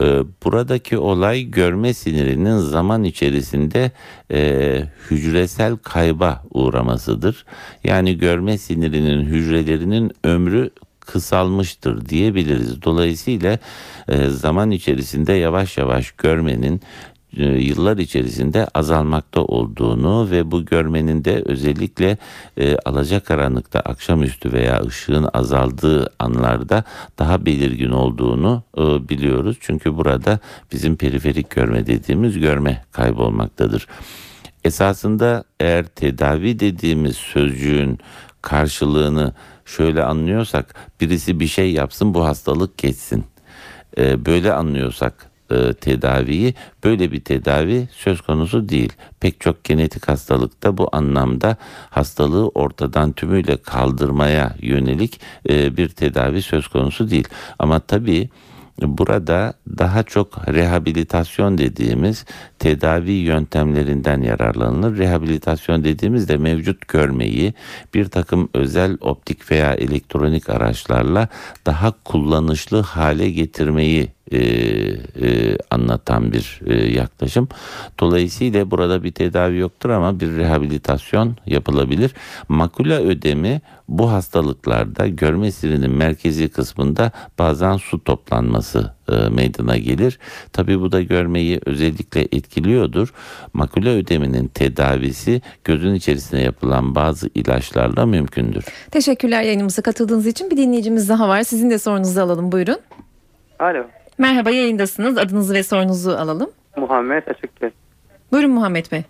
E, 0.00 0.04
buradaki 0.44 0.98
olay 0.98 1.42
görme 1.42 1.94
sinirinin 1.94 2.58
zaman 2.58 3.04
içerisinde 3.04 3.90
e, 4.30 4.82
hücresel 5.10 5.55
kayba 5.82 6.42
uğramasıdır. 6.50 7.44
Yani 7.84 8.18
görme 8.18 8.58
sinirinin 8.58 9.24
hücrelerinin 9.24 10.12
ömrü 10.24 10.70
kısalmıştır 11.00 12.06
diyebiliriz. 12.06 12.82
Dolayısıyla 12.82 13.58
e, 14.08 14.26
zaman 14.26 14.70
içerisinde 14.70 15.32
yavaş 15.32 15.78
yavaş 15.78 16.10
görmenin 16.10 16.80
e, 17.36 17.44
yıllar 17.44 17.96
içerisinde 17.98 18.66
azalmakta 18.74 19.40
olduğunu 19.40 20.30
ve 20.30 20.50
bu 20.50 20.64
görmenin 20.64 21.24
de 21.24 21.42
özellikle 21.46 22.18
e, 22.56 22.76
alacakaranlıkta 22.76 23.80
akşamüstü 23.80 24.52
veya 24.52 24.82
ışığın 24.82 25.28
azaldığı 25.32 26.12
anlarda 26.18 26.84
daha 27.18 27.46
belirgin 27.46 27.90
olduğunu 27.90 28.62
e, 28.78 28.82
biliyoruz. 29.08 29.56
Çünkü 29.60 29.96
burada 29.96 30.38
bizim 30.72 30.96
periferik 30.96 31.50
görme 31.50 31.86
dediğimiz 31.86 32.38
görme 32.38 32.84
kaybolmaktadır. 32.92 33.86
Esasında 34.66 35.44
eğer 35.60 35.84
tedavi 35.84 36.60
dediğimiz 36.60 37.16
sözcüğün 37.16 37.98
karşılığını 38.42 39.34
şöyle 39.64 40.04
anlıyorsak 40.04 40.74
birisi 41.00 41.40
bir 41.40 41.46
şey 41.46 41.72
yapsın 41.72 42.14
bu 42.14 42.24
hastalık 42.24 42.78
geçsin. 42.78 43.24
Ee, 43.98 44.26
böyle 44.26 44.52
anlıyorsak 44.52 45.30
e, 45.50 45.72
tedaviyi 45.72 46.54
böyle 46.84 47.12
bir 47.12 47.20
tedavi 47.20 47.88
söz 47.92 48.20
konusu 48.20 48.68
değil. 48.68 48.92
Pek 49.20 49.40
çok 49.40 49.64
genetik 49.64 50.08
hastalıkta 50.08 50.78
bu 50.78 50.88
anlamda 50.92 51.56
hastalığı 51.90 52.48
ortadan 52.48 53.12
tümüyle 53.12 53.56
kaldırmaya 53.56 54.56
yönelik 54.60 55.20
e, 55.48 55.76
bir 55.76 55.88
tedavi 55.88 56.42
söz 56.42 56.68
konusu 56.68 57.10
değil. 57.10 57.28
Ama 57.58 57.80
tabii 57.80 58.28
Burada 58.82 59.54
daha 59.78 60.02
çok 60.02 60.48
rehabilitasyon 60.48 61.58
dediğimiz 61.58 62.24
tedavi 62.58 63.12
yöntemlerinden 63.12 64.22
yararlanılır. 64.22 64.98
Rehabilitasyon 64.98 65.84
dediğimizde 65.84 66.36
mevcut 66.36 66.88
görmeyi 66.88 67.54
bir 67.94 68.04
takım 68.04 68.48
özel 68.54 68.98
optik 69.00 69.50
veya 69.50 69.74
elektronik 69.74 70.50
araçlarla 70.50 71.28
daha 71.66 71.92
kullanışlı 72.04 72.80
hale 72.80 73.30
getirmeyi 73.30 74.15
e, 74.32 74.38
e, 74.38 75.58
anlatan 75.70 76.32
bir 76.32 76.60
e, 76.66 76.92
yaklaşım. 76.92 77.48
Dolayısıyla 78.00 78.70
burada 78.70 79.04
bir 79.04 79.12
tedavi 79.12 79.58
yoktur 79.58 79.90
ama 79.90 80.20
bir 80.20 80.36
rehabilitasyon 80.36 81.36
yapılabilir. 81.46 82.14
Makula 82.48 82.94
ödemi 83.00 83.60
bu 83.88 84.12
hastalıklarda 84.12 85.06
görme 85.06 85.52
sinirinin 85.52 85.90
merkezi 85.90 86.48
kısmında 86.48 87.12
bazen 87.38 87.76
su 87.76 88.04
toplanması 88.04 88.92
e, 89.12 89.28
meydana 89.28 89.76
gelir. 89.76 90.18
Tabi 90.52 90.80
bu 90.80 90.92
da 90.92 91.02
görmeyi 91.02 91.60
özellikle 91.66 92.20
etkiliyordur. 92.20 93.14
Makula 93.52 93.88
ödeminin 93.88 94.48
tedavisi 94.48 95.42
gözün 95.64 95.94
içerisine 95.94 96.42
yapılan 96.42 96.94
bazı 96.94 97.30
ilaçlarla 97.34 98.06
mümkündür. 98.06 98.64
Teşekkürler 98.90 99.42
yayınımıza 99.42 99.82
katıldığınız 99.82 100.26
için. 100.26 100.50
Bir 100.50 100.56
dinleyicimiz 100.56 101.08
daha 101.08 101.28
var. 101.28 101.42
Sizin 101.42 101.70
de 101.70 101.78
sorunuzu 101.78 102.20
alalım. 102.20 102.52
Buyurun. 102.52 102.78
Alo. 103.58 103.84
Merhaba 104.18 104.50
yayındasınız. 104.50 105.18
Adınızı 105.18 105.54
ve 105.54 105.62
sorunuzu 105.62 106.10
alalım. 106.10 106.50
Muhammed 106.76 107.26
Açıkgöz. 107.26 107.72
Buyurun 108.32 108.50
Muhammed 108.50 108.86
Bey. 108.92 109.02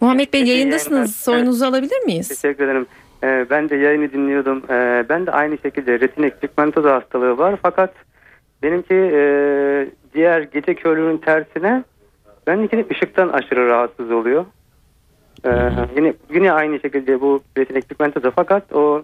Muhammed 0.00 0.32
Bey 0.32 0.44
yayındasınız. 0.44 1.16
Sorunuzu 1.16 1.64
alabilir 1.64 2.04
miyiz? 2.06 2.28
Teşekkür 2.28 2.64
ederim. 2.64 2.86
Ee, 3.24 3.46
ben 3.50 3.70
de 3.70 3.76
yayını 3.76 4.12
dinliyordum. 4.12 4.62
Ee, 4.70 5.04
ben 5.08 5.26
de 5.26 5.30
aynı 5.30 5.58
şekilde 5.58 6.00
retinik 6.00 6.40
pigmentoza 6.40 6.94
hastalığı 6.94 7.38
var. 7.38 7.58
Fakat 7.62 7.94
benimki 8.62 8.94
e, 8.94 9.20
diğer 10.14 10.40
gece 10.40 10.74
körlüğünün 10.74 11.18
tersine 11.18 11.84
benimki 12.46 12.86
ışıktan 12.90 13.28
aşırı 13.28 13.68
rahatsız 13.68 14.10
oluyor. 14.10 14.44
Ee, 15.44 15.50
yine, 15.96 16.14
yine 16.34 16.52
aynı 16.52 16.80
şekilde 16.80 17.20
bu 17.20 17.42
retinik 17.58 17.88
pigmentoza 17.88 18.30
fakat 18.30 18.72
o 18.72 19.02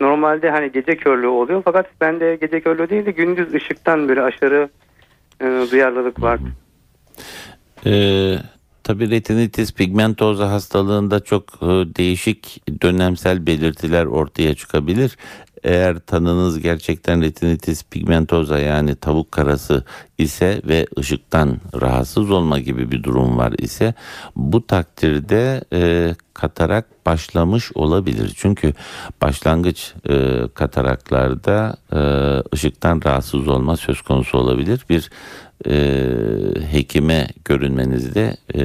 normalde 0.00 0.50
hani 0.50 0.72
gece 0.72 0.96
körlüğü 0.96 1.26
oluyor. 1.26 1.62
Fakat 1.64 1.86
bende 2.00 2.36
gece 2.40 2.60
körlüğü 2.60 2.90
değil 2.90 3.06
de 3.06 3.10
gündüz 3.10 3.54
ışıktan 3.54 4.08
böyle 4.08 4.22
aşırı 4.22 4.68
e, 5.40 5.44
duyarlılık 5.70 6.22
var. 6.22 6.40
Ee, 7.86 8.36
tabii 8.84 9.10
retinitis 9.10 9.74
pigmentosa 9.74 10.50
hastalığında 10.50 11.20
çok 11.20 11.42
e, 11.62 11.66
değişik 11.96 12.62
dönemsel 12.82 13.46
belirtiler 13.46 14.06
ortaya 14.06 14.54
çıkabilir. 14.54 15.16
Eğer 15.66 15.98
tanınız 15.98 16.60
gerçekten 16.60 17.22
retinitis 17.22 17.84
pigmentosa 17.84 18.58
yani 18.58 18.94
tavuk 18.94 19.32
karası 19.32 19.84
ise 20.18 20.60
ve 20.64 20.86
ışıktan 20.98 21.58
rahatsız 21.80 22.30
olma 22.30 22.58
gibi 22.58 22.90
bir 22.90 23.02
durum 23.02 23.38
var 23.38 23.52
ise 23.58 23.94
bu 24.36 24.66
takdirde 24.66 25.64
e, 25.72 26.14
katarak 26.34 27.06
başlamış 27.06 27.72
olabilir. 27.74 28.32
Çünkü 28.36 28.72
başlangıç 29.22 29.94
e, 30.08 30.42
kataraklarda 30.54 31.76
e, 31.92 32.00
ışıktan 32.54 33.00
rahatsız 33.06 33.48
olma 33.48 33.76
söz 33.76 34.02
konusu 34.02 34.38
olabilir. 34.38 34.86
Bir 34.90 35.10
e, 35.66 35.76
hekime 36.72 37.28
görünmenizde 37.44 38.36
e, 38.54 38.60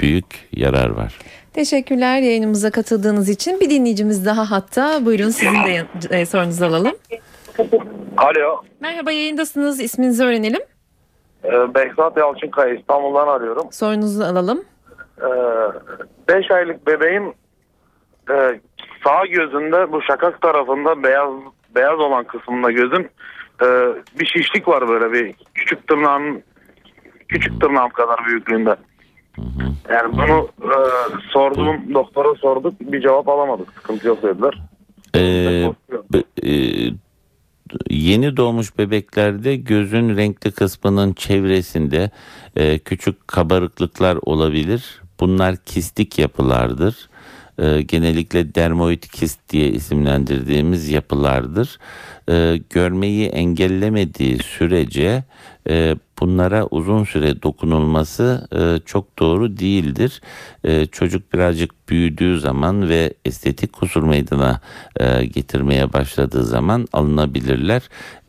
büyük 0.00 0.48
yarar 0.52 0.88
var. 0.90 1.14
Teşekkürler 1.54 2.18
yayınımıza 2.20 2.70
katıldığınız 2.70 3.28
için. 3.28 3.60
Bir 3.60 3.70
dinleyicimiz 3.70 4.26
daha 4.26 4.50
hatta. 4.50 5.06
Buyurun 5.06 5.28
sizin 5.30 5.54
de 5.54 5.86
e, 6.10 6.26
sorunuzu 6.26 6.64
alalım. 6.64 6.92
Alo, 8.16 8.62
Merhaba 8.80 9.12
yayındasınız. 9.12 9.80
İsminizi 9.80 10.24
öğrenelim. 10.24 10.60
e, 11.44 11.74
Behzat 11.74 12.16
Yalçınkaya 12.16 12.74
İstanbul'dan 12.74 13.28
arıyorum. 13.28 13.72
Sorunuzu 13.72 14.22
alalım. 14.22 14.64
5 16.28 16.50
aylık 16.50 16.86
bebeğim 16.86 17.32
e, 18.30 18.60
sağ 19.04 19.26
gözünde 19.26 19.92
bu 19.92 20.02
şakak 20.02 20.42
tarafında 20.42 21.02
beyaz 21.02 21.30
beyaz 21.76 22.00
olan 22.00 22.24
kısmında 22.24 22.70
gözün 22.70 23.10
e, 23.62 23.66
bir 24.20 24.26
şişlik 24.26 24.68
var 24.68 24.88
böyle 24.88 25.12
bir 25.12 25.34
küçük 25.54 25.88
tırnağın 25.88 26.42
Küçük 27.28 27.60
tırnağım 27.60 27.90
kadar 27.90 28.24
büyüklüğünde. 28.26 28.76
Yani 29.90 30.12
bunu 30.12 30.48
e, 30.62 30.76
sordum, 31.32 31.94
doktora 31.94 32.34
sorduk. 32.34 32.80
Bir 32.80 33.00
cevap 33.02 33.28
alamadık. 33.28 33.72
Sıkıntı 33.72 34.08
yok 34.08 34.22
dediler. 34.22 34.62
Ee, 35.16 35.72
be- 36.12 36.48
e, 36.50 36.52
yeni 37.90 38.36
doğmuş 38.36 38.78
bebeklerde 38.78 39.56
gözün 39.56 40.16
renkli 40.16 40.52
kısmının 40.52 41.12
çevresinde 41.12 42.10
e, 42.56 42.78
küçük 42.78 43.28
kabarıklıklar 43.28 44.18
olabilir. 44.22 45.02
Bunlar 45.20 45.56
kistik 45.56 46.18
yapılardır. 46.18 47.08
E, 47.58 47.82
genellikle 47.82 48.54
dermoid 48.54 49.02
kist 49.02 49.40
diye 49.50 49.68
isimlendirdiğimiz 49.68 50.88
yapılardır. 50.88 51.78
E, 52.28 52.60
görmeyi 52.70 53.26
engellemediği 53.26 54.38
sürece 54.38 55.24
e, 55.68 55.96
bunlara 56.20 56.66
uzun 56.66 57.04
süre 57.04 57.42
dokunulması 57.42 58.48
e, 58.52 58.86
çok 58.86 59.18
doğru 59.18 59.58
değildir. 59.58 60.20
E, 60.64 60.86
çocuk 60.86 61.32
birazcık 61.32 61.88
büyüdüğü 61.88 62.40
zaman 62.40 62.88
ve 62.88 63.14
estetik 63.24 63.72
kusur 63.72 64.02
meydana 64.02 64.60
e, 65.00 65.24
getirmeye 65.24 65.92
başladığı 65.92 66.44
zaman 66.44 66.86
alınabilirler. 66.92 67.82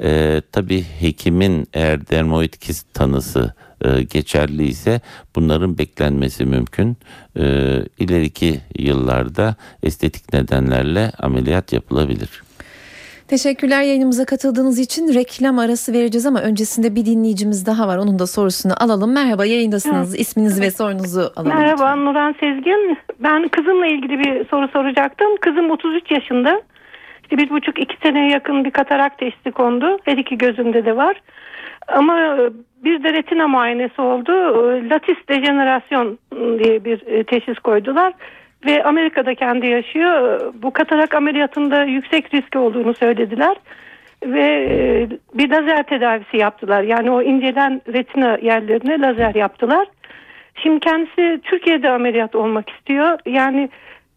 E, 0.03 0.41
tabii 0.51 0.85
hekimin 0.99 1.67
eğer 1.73 2.07
dermoid 2.07 2.53
kist 2.53 2.93
tanısı 2.93 3.53
e, 3.81 4.03
geçerli 4.03 4.67
ise 4.67 5.01
bunların 5.35 5.77
beklenmesi 5.77 6.45
mümkün. 6.45 6.97
E, 7.37 7.43
ileriki 7.99 8.61
yıllarda 8.79 9.55
estetik 9.83 10.33
nedenlerle 10.33 11.11
ameliyat 11.19 11.73
yapılabilir. 11.73 12.44
Teşekkürler 13.27 13.81
yayınımıza 13.81 14.25
katıldığınız 14.25 14.79
için. 14.79 15.13
Reklam 15.13 15.59
arası 15.59 15.93
vereceğiz 15.93 16.25
ama 16.25 16.41
öncesinde 16.41 16.95
bir 16.95 17.05
dinleyicimiz 17.05 17.65
daha 17.65 17.87
var. 17.87 17.97
Onun 17.97 18.19
da 18.19 18.27
sorusunu 18.27 18.73
alalım. 18.79 19.13
Merhaba 19.13 19.45
yayındasınız. 19.45 20.19
İsminizi 20.19 20.61
ve 20.61 20.71
sorunuzu 20.71 21.31
alalım. 21.35 21.57
Merhaba 21.57 21.95
Nuran 21.95 22.35
Sezgin. 22.39 22.97
Ben 23.19 23.47
kızımla 23.47 23.85
ilgili 23.87 24.19
bir 24.19 24.47
soru 24.47 24.67
soracaktım. 24.67 25.37
Kızım 25.41 25.71
33 25.71 26.11
yaşında. 26.11 26.61
İşte 27.23 27.37
bir 27.37 27.49
buçuk 27.49 27.79
iki 27.79 27.97
seneye 28.03 28.31
yakın 28.31 28.65
bir 28.65 28.71
katarak 28.71 29.17
teşhisi 29.17 29.51
kondu. 29.51 29.97
Her 30.03 30.17
iki 30.17 30.37
gözünde 30.37 30.85
de 30.85 30.95
var. 30.95 31.21
Ama 31.87 32.19
e, 32.19 32.49
bir 32.83 33.03
de 33.03 33.13
retina 33.13 33.47
muayenesi 33.47 34.01
oldu. 34.01 34.31
E, 34.31 34.89
Latis 34.89 35.17
dejenerasyon 35.29 36.19
diye 36.33 36.85
bir 36.85 37.07
e, 37.07 37.23
teşhis 37.23 37.59
koydular. 37.59 38.13
Ve 38.65 38.83
Amerika'da 38.83 39.35
kendi 39.35 39.67
yaşıyor. 39.67 40.41
Bu 40.53 40.71
katarak 40.71 41.15
ameliyatında 41.15 41.83
yüksek 41.83 42.33
riski 42.33 42.57
olduğunu 42.57 42.93
söylediler. 42.93 43.57
Ve 44.25 44.67
e, 44.69 45.07
bir 45.33 45.49
lazer 45.49 45.83
tedavisi 45.83 46.37
yaptılar. 46.37 46.83
Yani 46.83 47.11
o 47.11 47.21
incelen 47.21 47.81
retina 47.93 48.37
yerlerine 48.41 48.99
lazer 48.99 49.35
yaptılar. 49.35 49.87
Şimdi 50.63 50.79
kendisi 50.79 51.41
Türkiye'de 51.43 51.89
ameliyat 51.89 52.35
olmak 52.35 52.69
istiyor. 52.69 53.19
Yani 53.25 53.69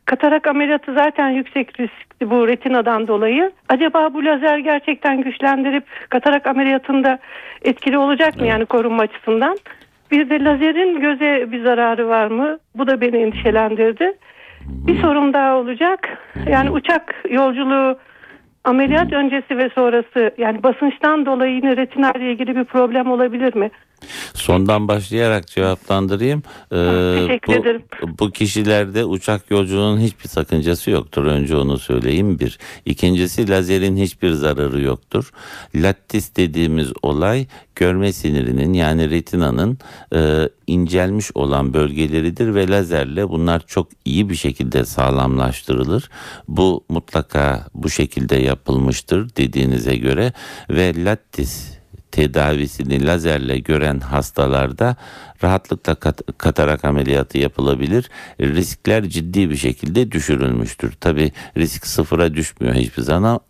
katarak 0.05 0.47
ameliyatı 0.47 0.95
zaten 0.95 1.29
yüksek 1.29 1.81
riskli 1.81 2.31
bu 2.31 2.49
retinadan 2.49 3.09
dolayı. 3.09 3.53
Acaba 3.69 4.15
bu 4.15 4.25
lazer 4.25 4.59
gerçekten 4.59 5.23
güçlendirip 5.23 5.85
katarak 6.09 6.47
ameliyatında 6.47 7.19
etkili 7.63 7.99
olacak 7.99 8.41
mı 8.41 8.47
yani 8.47 8.67
korunma 8.67 9.03
açısından? 9.03 9.57
Bir 10.11 10.31
de 10.31 10.45
lazerin 10.45 11.01
göze 11.01 11.53
bir 11.53 11.65
zararı 11.65 12.09
var 12.09 12.27
mı? 12.27 12.59
Bu 12.75 12.87
da 12.87 13.01
beni 13.01 13.17
endişelendirdi. 13.17 14.13
Bir 14.69 15.01
sorum 15.01 15.33
daha 15.33 15.57
olacak. 15.57 16.09
Yani 16.47 16.71
uçak 16.71 17.15
yolculuğu 17.31 17.99
ameliyat 18.65 19.13
öncesi 19.13 19.59
ve 19.59 19.69
sonrası 19.75 20.31
yani 20.39 20.63
basınçtan 20.63 21.27
dolayı 21.27 21.55
yine 21.55 21.77
retina 21.77 22.11
ile 22.11 22.33
ilgili 22.33 22.57
bir 22.57 22.65
problem 22.65 23.11
olabilir 23.11 23.55
mi? 23.55 23.71
Sondan 24.35 24.89
başlayarak 24.89 25.47
cevaplandırayım. 25.49 26.43
Ee, 26.73 27.27
teşekkür 27.27 27.53
bu, 27.53 27.57
ederim. 27.57 27.83
bu 28.19 28.31
kişilerde 28.31 29.05
uçak 29.05 29.51
yolculuğunun 29.51 30.01
hiçbir 30.01 30.29
sakıncası 30.29 30.91
yoktur. 30.91 31.25
Önce 31.25 31.57
onu 31.57 31.79
söyleyeyim 31.79 32.39
bir. 32.39 32.59
İkincisi 32.85 33.49
lazerin 33.49 33.97
hiçbir 33.97 34.31
zararı 34.31 34.81
yoktur. 34.81 35.31
Lattis 35.75 36.37
dediğimiz 36.37 36.93
olay 37.03 37.47
görme 37.77 38.13
sinirinin 38.13 38.73
yani 38.73 39.11
retinanın 39.11 39.79
e, 40.15 40.49
incelmiş 40.67 41.31
olan 41.35 41.75
bölgeleridir 41.75 42.55
ve 42.55 42.69
lazerle 42.69 43.29
bunlar 43.29 43.67
çok 43.67 43.89
iyi 44.05 44.31
bir 44.31 44.35
şekilde 44.35 44.85
sağlamlaştırılır. 44.85 46.11
Bu 46.49 46.85
mutlaka 46.89 47.67
bu 47.75 47.91
şekilde 47.91 48.37
yapılmıştır 48.37 49.37
dediğinize 49.37 49.97
göre 49.97 50.33
ve 50.71 51.05
lattis 51.05 51.78
tedavisini 52.13 53.07
lazerle 53.07 53.59
gören 53.59 54.01
hastalarda 54.01 54.97
rahatlıkla 55.43 55.95
kat- 55.95 56.39
katarak 56.39 56.85
ameliyatı 56.85 57.39
yapılabilir. 57.39 58.11
Riskler 58.41 59.05
ciddi 59.09 59.51
bir 59.51 59.57
şekilde 59.57 60.13
düşürülmüştür. 60.13 60.93
Tabi 60.93 61.33
risk 61.57 61.87
sıfıra 61.87 62.35
düşmüyor 62.35 62.75
hiçbir 62.75 63.03
zaman, 63.03 63.41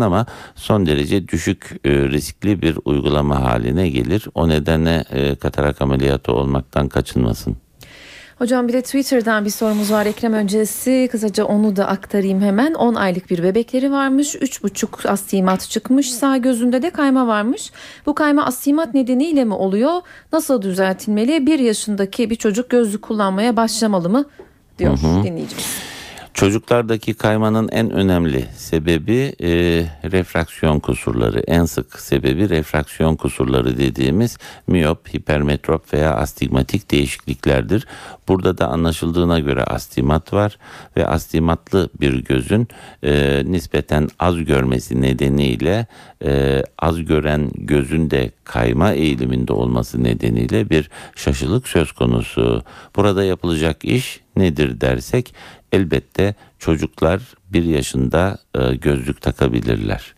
ama 0.00 0.26
son 0.54 0.86
derece 0.86 1.28
düşük 1.28 1.80
e, 1.84 1.90
riskli 1.90 2.62
bir 2.62 2.78
uygulama 2.84 3.42
haline 3.42 3.88
gelir. 3.88 4.24
O 4.34 4.48
nedenle 4.48 5.04
e, 5.10 5.34
katarak 5.34 5.82
ameliyatı 5.82 6.32
olmaktan 6.32 6.88
kaçınmasın. 6.88 7.56
Hocam 8.38 8.68
bir 8.68 8.72
de 8.72 8.82
Twitter'dan 8.82 9.44
bir 9.44 9.50
sorumuz 9.50 9.92
var 9.92 10.04
reklam 10.04 10.32
öncesi. 10.32 11.08
Kısaca 11.12 11.44
onu 11.44 11.76
da 11.76 11.86
aktarayım 11.86 12.40
hemen. 12.42 12.74
10 12.74 12.94
aylık 12.94 13.30
bir 13.30 13.42
bebekleri 13.42 13.92
varmış. 13.92 14.34
3,5 14.34 15.08
astigmat 15.08 15.70
çıkmış. 15.70 16.12
Sağ 16.12 16.36
gözünde 16.36 16.82
de 16.82 16.90
kayma 16.90 17.26
varmış. 17.26 17.72
Bu 18.06 18.14
kayma 18.14 18.44
astigmat 18.44 18.94
nedeniyle 18.94 19.44
mi 19.44 19.54
oluyor? 19.54 20.00
Nasıl 20.32 20.62
düzeltilmeli? 20.62 21.46
1 21.46 21.58
yaşındaki 21.58 22.30
bir 22.30 22.36
çocuk 22.36 22.70
gözlük 22.70 23.02
kullanmaya 23.02 23.56
başlamalı 23.56 24.08
mı? 24.08 24.24
Diyor 24.78 24.98
dinleyicimiz. 25.24 25.95
Çocuklardaki 26.36 27.14
kaymanın 27.14 27.68
en 27.68 27.90
önemli 27.90 28.44
sebebi 28.56 29.34
e, 29.42 29.48
refraksiyon 30.10 30.80
kusurları. 30.80 31.40
En 31.40 31.64
sık 31.64 32.00
sebebi 32.00 32.48
refraksiyon 32.48 33.16
kusurları 33.16 33.78
dediğimiz 33.78 34.38
miyop, 34.66 35.14
hipermetrop 35.14 35.94
veya 35.94 36.14
astigmatik 36.14 36.90
değişikliklerdir. 36.90 37.86
Burada 38.28 38.58
da 38.58 38.68
anlaşıldığına 38.68 39.38
göre 39.38 39.64
astigmat 39.64 40.32
var 40.32 40.58
ve 40.96 41.06
astigmatlı 41.06 41.88
bir 42.00 42.24
gözün 42.24 42.68
e, 43.02 43.42
nispeten 43.46 44.08
az 44.18 44.44
görmesi 44.44 45.02
nedeniyle 45.02 45.86
e, 46.24 46.62
az 46.78 47.04
gören 47.04 47.50
gözün 47.54 48.10
de 48.10 48.30
kayma 48.44 48.92
eğiliminde 48.92 49.52
olması 49.52 50.04
nedeniyle 50.04 50.70
bir 50.70 50.90
şaşılık 51.14 51.68
söz 51.68 51.92
konusu. 51.92 52.62
Burada 52.96 53.24
yapılacak 53.24 53.84
iş 53.84 54.20
nedir 54.36 54.80
dersek 54.80 55.34
elbette 55.72 56.34
çocuklar 56.58 57.22
bir 57.50 57.64
yaşında 57.64 58.38
e, 58.54 58.74
gözlük 58.74 59.22
takabilirler. 59.22 60.14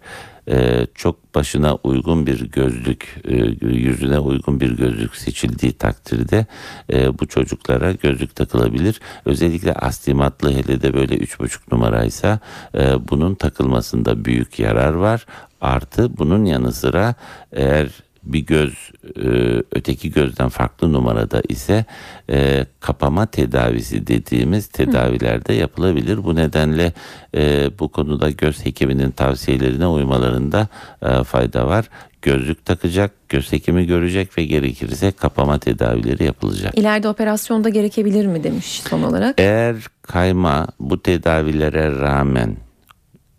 E, 0.50 0.86
çok 0.94 1.34
başına 1.34 1.74
uygun 1.74 2.26
bir 2.26 2.50
gözlük, 2.50 3.20
e, 3.24 3.36
yüzüne 3.66 4.18
uygun 4.18 4.60
bir 4.60 4.76
gözlük 4.76 5.16
seçildiği 5.16 5.72
takdirde 5.72 6.46
e, 6.92 7.18
bu 7.18 7.26
çocuklara 7.26 7.92
gözlük 7.92 8.36
takılabilir. 8.36 9.00
Özellikle 9.24 9.72
astigmatlı 9.72 10.52
hele 10.52 10.82
de 10.82 10.94
böyle 10.94 11.14
3,5 11.14 11.58
numaraysa 11.72 12.40
e, 12.74 13.08
bunun 13.08 13.34
takılmasında 13.34 14.24
büyük 14.24 14.58
yarar 14.58 14.92
var. 14.92 15.26
Artı 15.60 16.18
bunun 16.18 16.44
yanı 16.44 16.72
sıra 16.72 17.14
eğer 17.52 17.88
bir 18.28 18.46
göz 18.46 18.90
e, 19.16 19.28
öteki 19.72 20.12
gözden 20.12 20.48
farklı 20.48 20.92
numarada 20.92 21.42
ise 21.48 21.84
e, 22.30 22.66
kapama 22.80 23.26
tedavisi 23.26 24.06
dediğimiz 24.06 24.66
tedavilerde 24.66 25.52
yapılabilir. 25.52 26.24
Bu 26.24 26.34
nedenle 26.34 26.92
e, 27.34 27.70
bu 27.78 27.88
konuda 27.88 28.30
göz 28.30 28.66
hekiminin 28.66 29.10
tavsiyelerine 29.10 29.86
uymalarında 29.86 30.68
e, 31.02 31.24
fayda 31.24 31.66
var. 31.66 31.88
Gözlük 32.22 32.64
takacak, 32.64 33.28
göz 33.28 33.52
hekimi 33.52 33.86
görecek 33.86 34.38
ve 34.38 34.44
gerekirse 34.44 35.10
kapama 35.10 35.58
tedavileri 35.58 36.24
yapılacak. 36.24 36.78
İleride 36.78 37.08
operasyonda 37.08 37.68
gerekebilir 37.68 38.26
mi 38.26 38.44
demiş 38.44 38.82
son 38.90 39.02
olarak. 39.02 39.40
Eğer 39.40 39.76
kayma 40.02 40.66
bu 40.80 41.02
tedavilere 41.02 41.98
rağmen 42.00 42.56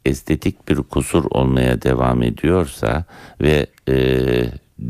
estetik 0.06 0.70
bir 0.70 0.76
kusur 0.76 1.26
olmaya 1.30 1.82
devam 1.82 2.24
ediyorsa 2.24 3.04
ve 3.42 3.68
e, 3.90 3.96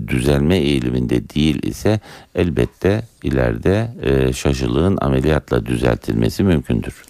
düzelme 0.07 0.57
eğiliminde 0.57 1.29
değil 1.29 1.63
ise 1.63 1.99
elbette 2.35 3.01
ileride 3.23 3.87
e, 4.01 4.33
şaşılığın 4.33 4.97
ameliyatla 5.01 5.65
düzeltilmesi 5.65 6.43
mümkündür. 6.43 7.03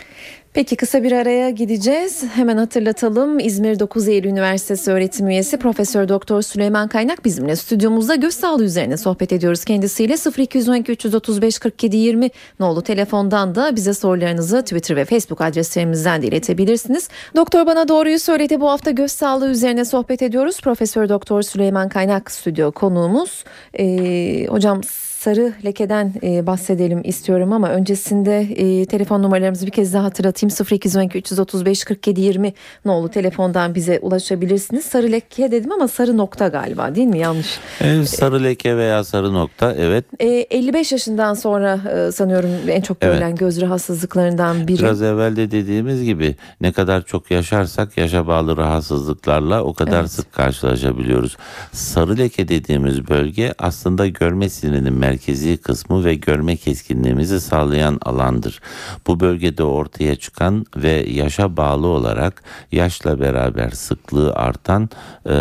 Peki 0.53 0.75
kısa 0.75 1.03
bir 1.03 1.11
araya 1.11 1.49
gideceğiz. 1.49 2.23
Hemen 2.33 2.57
hatırlatalım. 2.57 3.39
İzmir 3.39 3.79
9 3.79 4.07
Eylül 4.07 4.29
Üniversitesi 4.29 4.91
öğretim 4.91 5.27
üyesi 5.27 5.57
Profesör 5.57 6.07
Doktor 6.09 6.41
Süleyman 6.41 6.87
Kaynak 6.87 7.25
bizimle 7.25 7.55
stüdyomuzda 7.55 8.15
göz 8.15 8.33
sağlığı 8.33 8.63
üzerine 8.63 8.97
sohbet 8.97 9.33
ediyoruz 9.33 9.65
kendisiyle. 9.65 10.15
0212 10.37 10.91
335 10.91 11.59
47 11.59 11.97
20 11.97 12.29
nolu 12.59 12.81
telefondan 12.81 13.55
da 13.55 13.75
bize 13.75 13.93
sorularınızı 13.93 14.61
Twitter 14.61 14.95
ve 14.95 15.05
Facebook 15.05 15.41
adreslerimizden 15.41 16.21
de 16.21 16.27
iletebilirsiniz. 16.27 17.09
Doktor 17.35 17.65
bana 17.65 17.87
doğruyu 17.87 18.19
söyledi. 18.19 18.61
Bu 18.61 18.69
hafta 18.69 18.91
göz 18.91 19.11
sağlığı 19.11 19.49
üzerine 19.49 19.85
sohbet 19.85 20.21
ediyoruz. 20.21 20.61
Profesör 20.61 21.09
Doktor 21.09 21.41
Süleyman 21.41 21.89
Kaynak 21.89 22.31
stüdyo 22.31 22.71
konuğumuz. 22.71 23.43
Ee, 23.79 24.45
hocam 24.49 24.81
sarı 25.19 25.53
lekeden 25.65 26.13
e, 26.23 26.47
bahsedelim 26.47 27.01
istiyorum 27.03 27.53
ama 27.53 27.69
öncesinde 27.69 28.39
e, 28.39 28.85
telefon 28.85 29.23
numaralarımızı 29.23 29.65
bir 29.65 29.71
kez 29.71 29.93
daha 29.93 30.03
hatırlatayım 30.03 30.55
0212 30.71 31.17
335 31.17 31.83
47 31.83 32.21
20 32.21 32.53
nolu 32.85 33.09
telefondan 33.09 33.75
bize 33.75 33.99
ulaşabilirsiniz. 33.99 34.85
Sarı 34.85 35.11
leke 35.11 35.51
dedim 35.51 35.71
ama 35.71 35.87
sarı 35.87 36.17
nokta 36.17 36.47
galiba 36.47 36.95
değil 36.95 37.07
mi 37.07 37.19
yanlış? 37.19 37.59
Evet, 37.81 38.09
sarı 38.09 38.43
leke 38.43 38.77
veya 38.77 39.03
sarı 39.03 39.33
nokta 39.33 39.73
evet 39.73 40.05
E, 40.19 40.27
55 40.27 40.91
yaşından 40.91 41.33
sonra 41.33 41.79
e, 42.07 42.11
sanıyorum 42.11 42.49
en 42.67 42.81
çok 42.81 42.97
Evet. 43.01 43.13
görülen 43.13 43.35
göz 43.35 43.61
rahatsızlıklarından 43.61 44.67
biri. 44.67 44.79
Biraz 44.79 45.01
evvel 45.01 45.35
de 45.35 45.51
dediğimiz 45.51 46.03
gibi 46.03 46.35
ne 46.61 46.71
kadar 46.71 47.01
çok 47.05 47.31
yaşarsak 47.31 47.97
yaşa 47.97 48.27
bağlı 48.27 48.57
rahatsızlıklarla 48.57 49.63
o 49.63 49.73
kadar 49.73 49.99
Evet. 49.99 50.11
sık 50.11 50.33
karşılaşabiliyoruz. 50.33 51.37
Sarı 51.71 52.17
leke 52.17 52.47
dediğimiz 52.47 53.09
bölge 53.09 53.53
aslında 53.57 54.07
görme 54.07 54.49
sinirinin 54.49 54.93
merkezi 55.09 55.57
kısmı 55.57 56.05
ve 56.05 56.15
görme 56.15 56.55
keskinliğimizi 56.55 57.41
sağlayan 57.41 57.99
alandır. 58.01 58.61
Bu 59.07 59.19
bölgede 59.19 59.63
ortaya 59.63 60.15
çıkan 60.15 60.65
ve 60.75 61.05
yaşa 61.09 61.57
bağlı 61.57 61.87
olarak 61.87 62.43
yaşla 62.71 63.19
beraber 63.19 63.69
sıklığı 63.69 64.33
artan 64.33 64.89
eee, 65.25 65.33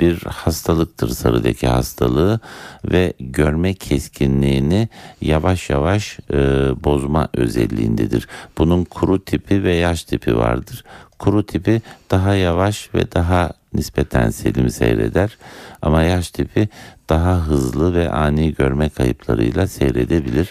bir 0.00 0.22
hastalıktır 0.22 1.08
sarı 1.08 1.44
leke 1.44 1.66
hastalığı 1.66 2.40
ve 2.84 3.12
görme 3.20 3.74
keskinliğini 3.74 4.88
yavaş 5.20 5.70
yavaş 5.70 6.18
e, 6.32 6.38
bozma 6.84 7.28
özelliğindedir. 7.34 8.28
Bunun 8.58 8.84
kuru 8.84 9.24
tipi 9.24 9.62
ve 9.62 9.74
yaş 9.74 10.04
tipi 10.04 10.36
vardır. 10.36 10.84
Kuru 11.18 11.46
tipi 11.46 11.82
daha 12.10 12.34
yavaş 12.34 12.94
ve 12.94 13.12
daha 13.12 13.50
nispeten 13.74 14.30
selim 14.30 14.70
seyreder 14.70 15.38
ama 15.82 16.02
yaş 16.02 16.30
tipi 16.30 16.68
daha 17.08 17.46
hızlı 17.46 17.94
ve 17.94 18.10
ani 18.10 18.54
görme 18.54 18.88
kayıplarıyla 18.88 19.66
seyredebilir 19.66 20.48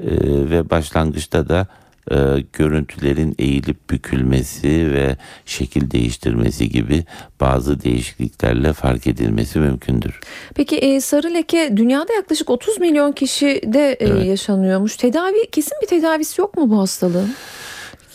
E, 0.00 0.10
ve 0.50 0.70
başlangıçta 0.70 1.48
da 1.48 1.66
e, 2.10 2.16
görüntülerin 2.52 3.34
eğilip 3.38 3.90
bükülmesi 3.90 4.92
ve 4.92 5.16
şekil 5.46 5.90
değiştirmesi 5.90 6.68
gibi 6.68 7.04
bazı 7.40 7.82
değişikliklerle 7.82 8.72
fark 8.72 9.06
edilmesi 9.06 9.58
mümkündür. 9.58 10.20
Peki 10.54 10.76
e, 10.76 11.00
sarı 11.00 11.34
leke 11.34 11.76
dünyada 11.76 12.12
yaklaşık 12.12 12.50
30 12.50 12.78
milyon 12.80 13.12
kişide 13.12 13.92
e, 13.92 14.06
Evet. 14.06 14.26
yaşanıyormuş. 14.26 14.96
Tedavi 14.96 15.50
kesin 15.52 15.78
bir 15.82 15.86
tedavisi 15.86 16.40
yok 16.40 16.56
mu 16.56 16.70
bu 16.70 16.80
hastalığın? 16.80 17.34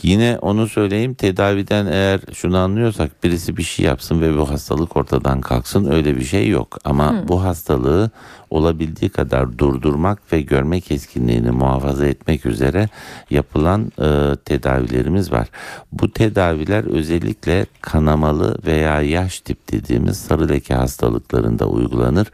Yine 0.03 0.37
onu 0.41 0.67
söyleyeyim 0.67 1.13
tedaviden 1.13 1.85
eğer 1.85 2.19
şunu 2.33 2.57
anlıyorsak 2.57 3.23
birisi 3.23 3.57
bir 3.57 3.63
şey 3.63 3.85
yapsın 3.85 4.21
ve 4.21 4.37
bu 4.37 4.49
hastalık 4.49 4.97
ortadan 4.97 5.41
kalksın 5.41 5.91
öyle 5.91 6.17
bir 6.17 6.23
şey 6.23 6.47
yok. 6.47 6.77
Ama 6.83 7.27
bu 7.27 7.43
hastalığı 7.43 8.11
olabildiği 8.49 9.09
kadar 9.09 9.57
durdurmak 9.57 10.33
ve 10.33 10.41
görme 10.41 10.81
keskinliğini 10.81 11.51
muhafaza 11.51 12.05
etmek 12.05 12.45
üzere 12.45 12.89
yapılan 13.29 13.91
e, 14.01 14.35
tedavilerimiz 14.45 15.31
var. 15.31 15.47
Bu 15.91 16.11
tedaviler 16.11 16.83
özellikle 16.83 17.65
kanamalı 17.81 18.57
veya 18.65 19.01
yaş 19.01 19.39
tip 19.39 19.71
dediğimiz 19.71 20.17
sarı 20.17 20.49
leke 20.49 20.73
hastalıklarında 20.73 21.67
uygulanır. 21.67 22.27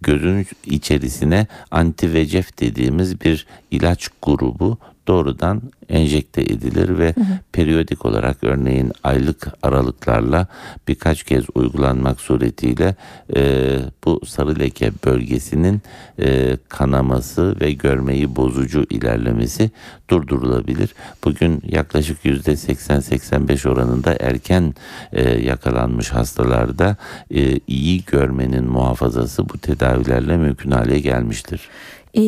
Gözün 0.00 0.46
içerisine 0.64 1.46
anti-VEGF 1.70 2.60
dediğimiz 2.60 3.20
bir 3.20 3.46
ilaç 3.70 4.08
grubu 4.22 4.78
doğrudan 5.08 5.62
enjekte 5.88 6.42
edilir 6.42 6.98
ve 6.98 7.14
periyodik 7.52 8.06
olarak 8.06 8.36
örneğin 8.42 8.92
aylık 9.04 9.48
aralıklarla 9.62 10.46
birkaç 10.88 11.22
kez 11.22 11.44
uygulanmak 11.54 12.20
suretiyle 12.20 12.94
e, 13.36 13.78
bu 14.04 14.26
sarı 14.26 14.58
leke 14.58 14.90
bölgesinin 15.04 15.82
e, 16.18 16.56
kanaması 16.68 17.60
ve 17.60 17.72
görmeyi 17.72 18.36
bozucu 18.36 18.86
ilerlemesi 18.90 19.70
durdurulabilir. 20.10 20.94
Bugün 21.24 21.62
yaklaşık 21.66 22.24
%80-85 22.24 23.68
oranında 23.68 24.16
erken 24.20 24.74
e, 25.12 25.30
yakalanmış 25.30 26.10
hastalarda 26.10 26.96
e, 27.30 27.60
iyi 27.66 28.04
görmenin 28.04 28.64
muhafazası 28.64 29.48
bu 29.48 29.58
tedavilerle 29.58 30.36
mümkün 30.36 30.70
hale 30.70 31.00
gelmiştir. 31.00 31.68
E, 32.16 32.22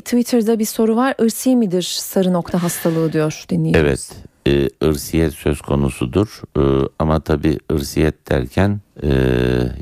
Twitter'da 0.00 0.58
bir 0.58 0.64
soru 0.64 0.96
var. 0.96 1.14
Irsi 1.18 1.56
midir 1.56 1.82
sarı 1.82 2.32
nokta 2.32 2.62
hastalığı 2.62 3.12
diyor 3.12 3.44
dinleyicimiz. 3.48 4.10
Evet, 4.46 4.70
e, 4.82 4.86
ırsiyet 4.86 5.32
söz 5.34 5.60
konusudur 5.60 6.42
E, 6.58 6.62
ama 6.98 7.20
tabii 7.20 7.58
ırsiyet 7.72 8.30
derken 8.30 8.80
e, 9.02 9.10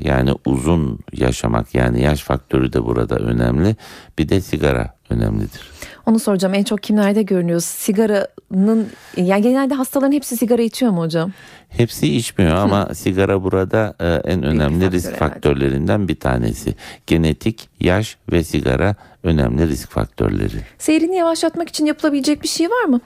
yani 0.03 0.31
uzun 0.45 0.99
yaşamak 1.13 1.75
yani 1.75 2.01
yaş 2.01 2.21
faktörü 2.21 2.73
de 2.73 2.85
burada 2.85 3.15
önemli. 3.15 3.75
Bir 4.19 4.29
de 4.29 4.41
sigara 4.41 4.95
önemlidir. 5.09 5.61
Onu 6.05 6.19
soracağım 6.19 6.53
en 6.53 6.63
çok 6.63 6.83
kimlerde 6.83 7.21
görünüyor? 7.21 7.59
Sigaranın 7.59 8.87
yani 9.17 9.41
genelde 9.41 9.73
hastaların 9.73 10.11
hepsi 10.11 10.37
sigara 10.37 10.61
içiyor 10.61 10.91
mu 10.91 11.01
hocam? 11.01 11.31
Hepsi 11.69 12.15
içmiyor 12.15 12.55
ama 12.55 12.95
sigara 12.95 13.43
burada 13.43 13.95
e, 13.99 14.31
en 14.31 14.43
önemli 14.43 14.79
faktör 14.81 14.91
risk 14.91 15.07
herhalde. 15.07 15.19
faktörlerinden 15.19 16.07
bir 16.07 16.19
tanesi. 16.19 16.75
Genetik, 17.07 17.69
yaş 17.79 18.17
ve 18.31 18.43
sigara 18.43 18.95
önemli 19.27 19.67
risk 19.67 19.89
faktörleri. 19.89 20.61
Seyrini 20.77 21.15
yavaşlatmak 21.15 21.69
için 21.69 21.85
yapılabilecek 21.85 22.43
bir 22.43 22.47
şey 22.47 22.69
var 22.69 22.83
mı? 22.83 23.01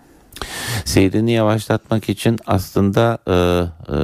Seyrini 0.85 1.31
yavaşlatmak 1.31 2.09
için 2.09 2.39
aslında 2.45 3.17
e, 3.27 3.33
e, 3.33 3.97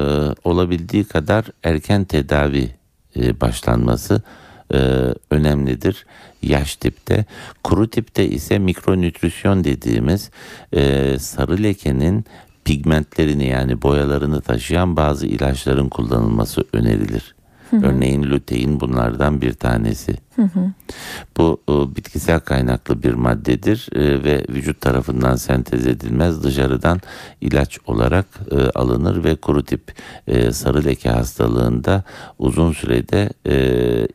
olabildiği 0.44 1.04
kadar 1.04 1.44
erken 1.62 2.04
tedavi 2.04 2.70
e, 3.16 3.40
başlanması 3.40 4.22
e, 4.74 4.78
önemlidir 5.30 6.06
yaş 6.42 6.76
tipte. 6.76 7.24
Kuru 7.64 7.90
tipte 7.90 8.28
ise 8.28 8.58
mikronütrisyon 8.58 9.64
dediğimiz 9.64 10.30
e, 10.72 11.16
sarı 11.18 11.62
lekenin 11.62 12.24
pigmentlerini 12.64 13.46
yani 13.46 13.82
boyalarını 13.82 14.40
taşıyan 14.40 14.96
bazı 14.96 15.26
ilaçların 15.26 15.88
kullanılması 15.88 16.64
önerilir. 16.72 17.34
Örneğin 17.72 18.22
lutein 18.22 18.80
bunlardan 18.80 19.40
bir 19.40 19.52
tanesi. 19.52 20.27
Bu 21.36 21.60
e, 21.68 21.96
bitkisel 21.96 22.40
kaynaklı 22.40 23.02
bir 23.02 23.12
maddedir 23.12 23.88
e, 23.94 24.24
ve 24.24 24.44
vücut 24.48 24.80
tarafından 24.80 25.36
sentez 25.36 25.86
edilmez 25.86 26.42
dışarıdan 26.44 27.00
ilaç 27.40 27.78
olarak 27.86 28.26
e, 28.50 28.56
alınır 28.78 29.24
ve 29.24 29.36
kuru 29.36 29.64
tip 29.64 29.92
e, 30.26 30.52
sarı 30.52 30.84
leke 30.84 31.10
hastalığında 31.10 32.04
uzun 32.38 32.72
sürede 32.72 33.30
e, 33.46 33.54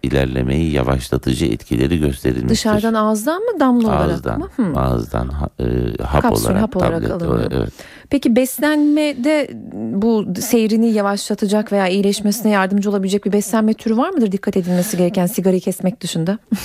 ilerlemeyi 0.03 0.71
yavaşlatıcı 0.71 1.45
etkileri 1.45 1.99
gösterilmiştir. 1.99 2.49
Dışarıdan 2.49 2.93
ağızdan 2.93 3.41
mı 3.41 3.59
damla 3.59 3.87
olarak 3.87 4.09
ağızdan, 4.09 4.39
mı? 4.39 4.47
Hı. 4.55 4.79
ağızdan 4.79 5.27
ha- 5.27 5.49
e, 5.59 5.63
hap 6.03 6.21
Kapsül, 6.21 6.45
olarak, 6.45 6.61
hap 6.61 6.77
olarak 6.77 6.93
tablet 6.93 7.11
alınıyor. 7.11 7.35
olarak, 7.35 7.53
evet. 7.55 7.73
Peki 8.09 8.35
beslenmede 8.35 9.49
bu 9.73 10.25
seyrini 10.39 10.91
yavaşlatacak 10.91 11.71
veya 11.71 11.87
iyileşmesine 11.87 12.51
yardımcı 12.51 12.89
olabilecek 12.89 13.25
bir 13.25 13.33
beslenme 13.33 13.73
türü 13.73 13.97
var 13.97 14.09
mıdır 14.09 14.31
dikkat 14.31 14.57
edilmesi 14.57 14.97
gereken 14.97 15.25
sigarayı 15.25 15.61
kesmek 15.61 16.01
dışında? 16.01 16.12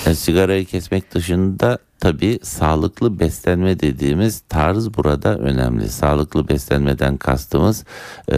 Yani 0.05 0.15
sigarayı 0.15 0.65
kesmek 0.65 1.13
dışında 1.13 1.77
tabii 1.99 2.39
sağlıklı 2.43 3.19
beslenme 3.19 3.79
dediğimiz 3.79 4.41
tarz 4.49 4.93
burada 4.93 5.37
önemli. 5.37 5.89
Sağlıklı 5.89 6.47
beslenmeden 6.47 7.17
kastımız 7.17 7.85
e, 8.31 8.37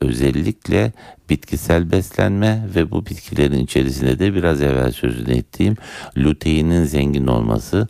özellikle 0.00 0.92
bitkisel 1.30 1.92
beslenme 1.92 2.66
ve 2.74 2.90
bu 2.90 3.06
bitkilerin 3.06 3.64
içerisinde 3.64 4.18
de 4.18 4.34
biraz 4.34 4.62
evvel 4.62 4.92
sözünü 4.92 5.36
ettiğim 5.36 5.76
luteinin 6.16 6.84
zengin 6.84 7.26
olması. 7.26 7.88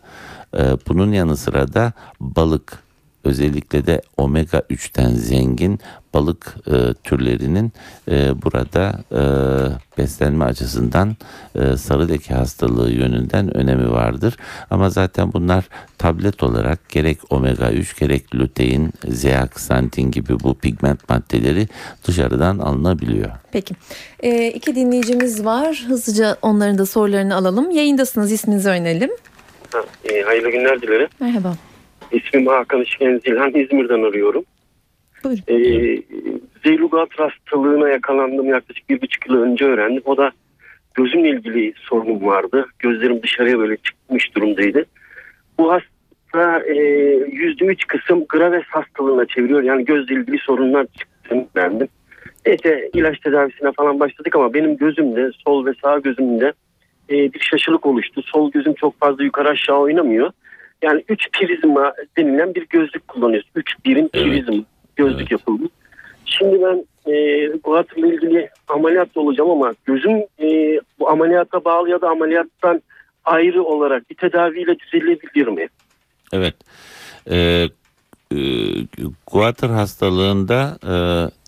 E, 0.57 0.63
bunun 0.87 1.11
yanı 1.11 1.37
sıra 1.37 1.73
da 1.73 1.93
balık 2.19 2.83
özellikle 3.23 3.85
de 3.85 4.01
omega 4.17 4.59
3'ten 4.59 5.09
zengin 5.09 5.79
balık 6.13 6.55
e, 6.67 6.93
türlerinin 7.03 7.71
e, 8.11 8.41
burada 8.41 8.93
e, 9.11 9.21
beslenme 9.97 10.45
açısından 10.45 11.15
e, 11.55 11.77
sarı 11.77 12.09
leke 12.09 12.33
hastalığı 12.33 12.91
yönünden 12.91 13.57
önemi 13.57 13.91
vardır. 13.91 14.37
Ama 14.69 14.89
zaten 14.89 15.33
bunlar 15.33 15.63
tablet 15.97 16.43
olarak 16.43 16.89
gerek 16.89 17.17
omega 17.29 17.71
3 17.71 17.99
gerek 17.99 18.35
lutein, 18.35 18.93
zeaksantin 19.07 20.11
gibi 20.11 20.39
bu 20.39 20.53
pigment 20.57 21.09
maddeleri 21.09 21.67
dışarıdan 22.07 22.59
alınabiliyor. 22.59 23.29
Peki. 23.51 23.75
Ee, 24.23 24.47
iki 24.47 24.75
dinleyicimiz 24.75 25.45
var. 25.45 25.85
Hızlıca 25.87 26.37
onların 26.41 26.77
da 26.77 26.85
sorularını 26.85 27.35
alalım. 27.35 27.71
Yayındasınız. 27.71 28.31
isminizi 28.31 28.69
öğrenelim. 28.69 29.09
Ha, 29.71 29.79
e, 30.05 30.21
hayırlı 30.21 30.49
günler 30.49 30.81
dilerim. 30.81 31.07
Merhaba. 31.19 31.53
İsmim 32.11 32.47
Hakan 32.47 32.81
İşken 32.81 33.21
Zilhan. 33.25 33.49
İzmir'den 33.49 34.09
arıyorum. 34.09 34.43
Buyurun. 35.23 35.43
Ee, 35.47 36.01
Zeylugat 36.63 37.09
hastalığına 37.11 37.89
yakalandım 37.89 38.45
yaklaşık 38.45 38.89
bir 38.89 39.01
buçuk 39.01 39.29
yıl 39.29 39.41
önce 39.41 39.65
öğrendim. 39.65 40.01
O 40.05 40.17
da 40.17 40.31
gözümle 40.93 41.29
ilgili 41.29 41.73
sorunum 41.77 42.25
vardı. 42.25 42.65
Gözlerim 42.79 43.23
dışarıya 43.23 43.59
böyle 43.59 43.77
çıkmış 43.77 44.35
durumdaydı. 44.35 44.85
Bu 45.59 45.71
hasta 45.71 46.59
e, 46.59 46.75
yüzde 47.31 47.65
üç 47.65 47.87
kısım 47.87 48.25
Graves 48.29 48.65
hastalığına 48.67 49.25
çeviriyor. 49.25 49.63
Yani 49.63 49.85
gözle 49.85 50.15
ilgili 50.15 50.37
sorunlar 50.37 50.85
çıktığını 50.85 51.47
öğrendim. 51.55 51.87
Neyse 52.45 52.89
ilaç 52.93 53.19
tedavisine 53.19 53.71
falan 53.71 53.99
başladık 53.99 54.35
ama 54.35 54.53
benim 54.53 54.77
gözümde 54.77 55.31
sol 55.45 55.65
ve 55.65 55.71
sağ 55.83 55.99
gözümde 55.99 56.53
e, 57.09 57.33
bir 57.33 57.39
şaşılık 57.39 57.85
oluştu. 57.85 58.21
Sol 58.21 58.51
gözüm 58.51 58.73
çok 58.73 58.99
fazla 58.99 59.23
yukarı 59.23 59.49
aşağı 59.49 59.77
oynamıyor. 59.77 60.31
Yani 60.81 61.03
3 61.09 61.31
prizma 61.31 61.93
denilen 62.17 62.55
bir 62.55 62.67
gözlük 62.69 63.07
kullanıyoruz. 63.07 63.49
3 63.55 63.75
birim 63.85 64.09
Evet. 64.13 64.65
Gözlük 64.95 65.19
Evet. 65.19 65.31
yapıldı. 65.31 65.63
Şimdi 66.25 66.61
ben 66.61 66.85
e, 67.11 67.13
bu 67.65 67.75
hatırla 67.75 68.07
ilgili 68.07 68.49
ameliyat 68.67 69.17
olacağım 69.17 69.49
ama 69.49 69.73
gözüm 69.85 70.17
e, 70.39 70.79
bu 70.99 71.09
ameliyata 71.09 71.65
bağlı 71.65 71.89
ya 71.89 72.01
da 72.01 72.09
ameliyattan 72.09 72.81
ayrı 73.25 73.63
olarak 73.63 74.09
bir 74.09 74.15
tedaviyle 74.15 74.79
düzelebilir 74.79 75.47
mi? 75.47 75.67
Evet. 76.33 76.55
Ee, 77.31 77.65
Guatr 79.27 79.69
hastalığında 79.69 80.77
e, 80.83 80.95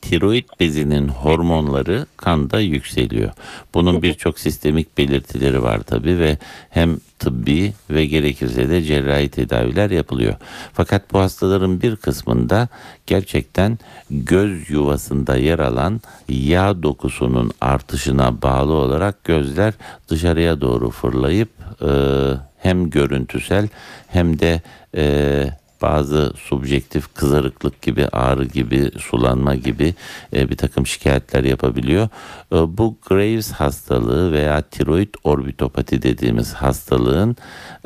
tiroid 0.01 0.45
bezinin 0.59 1.07
hormonları 1.07 2.05
kanda 2.17 2.59
yükseliyor. 2.59 3.31
Bunun 3.73 4.01
birçok 4.01 4.39
sistemik 4.39 4.97
belirtileri 4.97 5.63
var 5.63 5.79
tabi 5.79 6.19
ve 6.19 6.37
hem 6.69 6.97
tıbbi 7.19 7.73
ve 7.89 8.05
gerekirse 8.05 8.69
de 8.69 8.81
cerrahi 8.81 9.29
tedaviler 9.29 9.91
yapılıyor. 9.91 10.35
Fakat 10.73 11.13
bu 11.13 11.19
hastaların 11.19 11.81
bir 11.81 11.95
kısmında 11.95 12.67
gerçekten 13.07 13.79
göz 14.09 14.69
yuvasında 14.69 15.37
yer 15.37 15.59
alan 15.59 16.01
yağ 16.29 16.83
dokusunun 16.83 17.51
artışına 17.61 18.41
bağlı 18.41 18.73
olarak 18.73 19.23
gözler 19.23 19.73
dışarıya 20.09 20.61
doğru 20.61 20.89
fırlayıp 20.89 21.49
e, 21.81 21.89
hem 22.57 22.89
görüntüsel 22.89 23.67
hem 24.07 24.39
de 24.39 24.61
e, 24.97 25.47
bazı 25.81 26.33
subjektif 26.37 27.15
kızarıklık 27.15 27.81
gibi 27.81 28.07
ağrı 28.07 28.45
gibi 28.45 28.91
sulanma 28.99 29.55
gibi 29.55 29.93
e, 30.33 30.49
bir 30.49 30.57
takım 30.57 30.87
şikayetler 30.87 31.43
yapabiliyor. 31.43 32.09
E, 32.51 32.77
bu 32.77 32.97
Graves 33.09 33.51
hastalığı 33.51 34.31
veya 34.31 34.61
tiroid 34.61 35.13
orbitopati 35.23 36.01
dediğimiz 36.01 36.53
hastalığın 36.53 37.35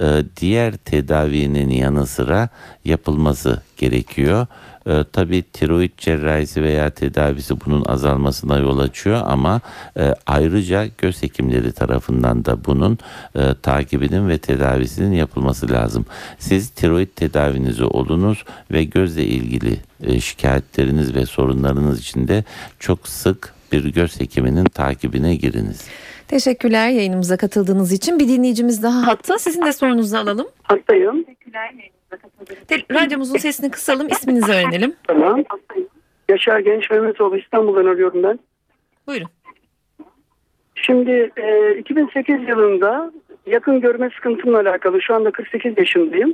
e, 0.01 0.23
diğer 0.37 0.77
tedavinin 0.77 1.69
yanı 1.69 2.07
sıra 2.07 2.49
yapılması 2.85 3.61
gerekiyor. 3.77 4.47
E, 4.87 5.03
tabii 5.13 5.41
tiroid 5.41 5.91
cerrahisi 5.97 6.63
veya 6.63 6.89
tedavisi 6.89 7.55
bunun 7.65 7.85
azalmasına 7.85 8.57
yol 8.57 8.79
açıyor 8.79 9.21
ama 9.25 9.61
e, 9.97 10.13
ayrıca 10.27 10.87
göz 10.97 11.23
hekimleri 11.23 11.71
tarafından 11.71 12.45
da 12.45 12.65
bunun 12.65 12.97
e, 13.35 13.55
takibinin 13.61 14.29
ve 14.29 14.37
tedavisinin 14.37 15.11
yapılması 15.11 15.71
lazım. 15.71 16.05
Siz 16.39 16.69
tiroid 16.69 17.07
tedavinizi 17.15 17.83
olunuz 17.83 18.43
ve 18.71 18.83
gözle 18.83 19.25
ilgili 19.25 19.77
e, 20.03 20.19
şikayetleriniz 20.19 21.15
ve 21.15 21.25
sorunlarınız 21.25 21.99
için 21.99 22.27
de 22.27 22.43
çok 22.79 23.07
sık 23.07 23.58
bir 23.71 23.93
göz 23.93 24.21
hekiminin 24.21 24.65
takibine 24.65 25.35
giriniz. 25.35 25.87
Teşekkürler 26.27 26.89
yayınımıza 26.89 27.37
katıldığınız 27.37 27.91
için. 27.91 28.19
Bir 28.19 28.27
dinleyicimiz 28.27 28.83
daha 28.83 29.07
hatta. 29.07 29.39
Sizin 29.39 29.65
de 29.65 29.73
sorunuzu 29.73 30.17
alalım. 30.17 30.47
Haklıyım. 30.63 31.25
Te- 32.67 32.83
radyomuzun 32.91 33.37
sesini 33.37 33.71
kısalım. 33.71 34.07
isminizi 34.07 34.51
öğrenelim. 34.51 34.95
Tamam. 35.07 35.43
Yaşar 36.29 36.59
Genç 36.59 36.89
Mehmetoğlu 36.91 37.37
İstanbul'dan 37.37 37.85
arıyorum 37.85 38.23
ben. 38.23 38.39
Buyurun. 39.07 39.27
Şimdi 40.75 41.31
e, 41.37 41.77
2008 41.79 42.47
yılında 42.49 43.11
yakın 43.45 43.81
görme 43.81 44.09
sıkıntımla 44.15 44.59
alakalı 44.59 45.01
şu 45.01 45.15
anda 45.15 45.31
48 45.31 45.77
yaşındayım. 45.77 46.33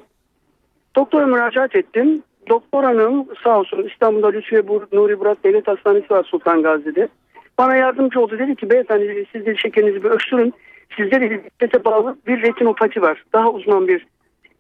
Doktora 0.96 1.26
müracaat 1.28 1.76
ettim. 1.76 2.24
Doktor 2.50 2.84
hanım 2.84 3.28
sağ 3.44 3.60
olsun 3.60 3.90
İstanbul'da 3.92 4.28
Lütfiye 4.28 4.62
Bur- 4.62 4.96
Nuri 4.96 5.20
Burak 5.20 5.44
Devlet 5.44 5.68
Hastanesi 5.68 6.10
var 6.10 6.24
Sultan 6.24 6.64
Gazi'de. 6.64 7.08
Bana 7.58 7.76
yardımcı 7.76 8.20
oldu. 8.20 8.40
Dedi 8.40 8.56
ki 8.56 8.70
beyefendi 8.70 9.26
siz 9.32 9.46
de 9.46 9.56
şekerinizi 9.56 10.04
bir 10.04 10.10
ölçtürün. 10.10 10.54
Sizde 10.98 11.22
de 11.22 11.30
diyabete 11.30 11.86
bağlı 11.86 12.18
bir 12.28 12.42
retinopati 12.42 13.02
var. 13.02 13.24
Daha 13.34 13.50
uzman 13.50 13.88
bir 13.88 14.06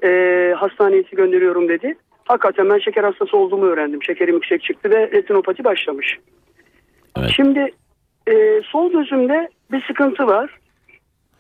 e, 0.04 0.54
hastanesi 0.54 1.16
gönderiyorum 1.16 1.68
dedi. 1.68 1.96
Hakikaten 2.26 2.70
ben 2.70 2.80
şeker 2.80 3.04
hastası 3.04 3.38
olduğumu 3.38 3.66
öğrendim. 3.66 4.04
Şekerim 4.04 4.36
yüksek 4.36 4.64
çıktı 4.64 4.90
ve 4.90 5.12
retinopati 5.12 5.64
başlamış. 5.64 6.18
Evet. 7.18 7.30
Şimdi 7.36 7.72
e, 8.28 8.62
sol 8.64 8.92
gözümde 8.92 9.50
bir 9.72 9.84
sıkıntı 9.88 10.28
var. 10.28 10.60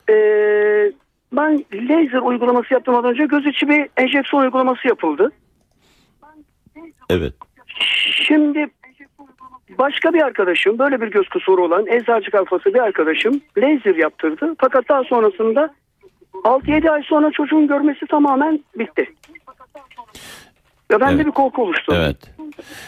E, 0.09 0.15
ben 1.31 1.65
laser 1.73 2.21
uygulaması 2.21 2.73
yaptırmadan 2.73 3.11
önce 3.11 3.25
göz 3.25 3.45
içi 3.45 3.69
bir 3.69 3.89
enjeksiyon 3.97 4.43
uygulaması 4.43 4.87
yapıldı. 4.87 5.31
Evet. 7.09 7.33
Şimdi 8.27 8.67
başka 9.69 10.13
bir 10.13 10.21
arkadaşım 10.21 10.79
böyle 10.79 11.01
bir 11.01 11.07
göz 11.07 11.29
kusuru 11.29 11.65
olan 11.65 11.87
eczacı 11.87 12.31
kafası 12.31 12.65
bir 12.73 12.79
arkadaşım 12.79 13.41
laser 13.57 13.95
yaptırdı. 13.95 14.55
Fakat 14.59 14.89
daha 14.89 15.03
sonrasında 15.03 15.73
6-7 16.43 16.89
ay 16.89 17.03
sonra 17.03 17.31
çocuğun 17.31 17.67
görmesi 17.67 18.05
tamamen 18.07 18.63
bitti. 18.79 19.13
Ve 20.91 20.99
bende 20.99 21.13
Evet. 21.13 21.25
bir 21.25 21.31
korku 21.31 21.63
oluştu. 21.63 21.93
Evet. 21.95 22.17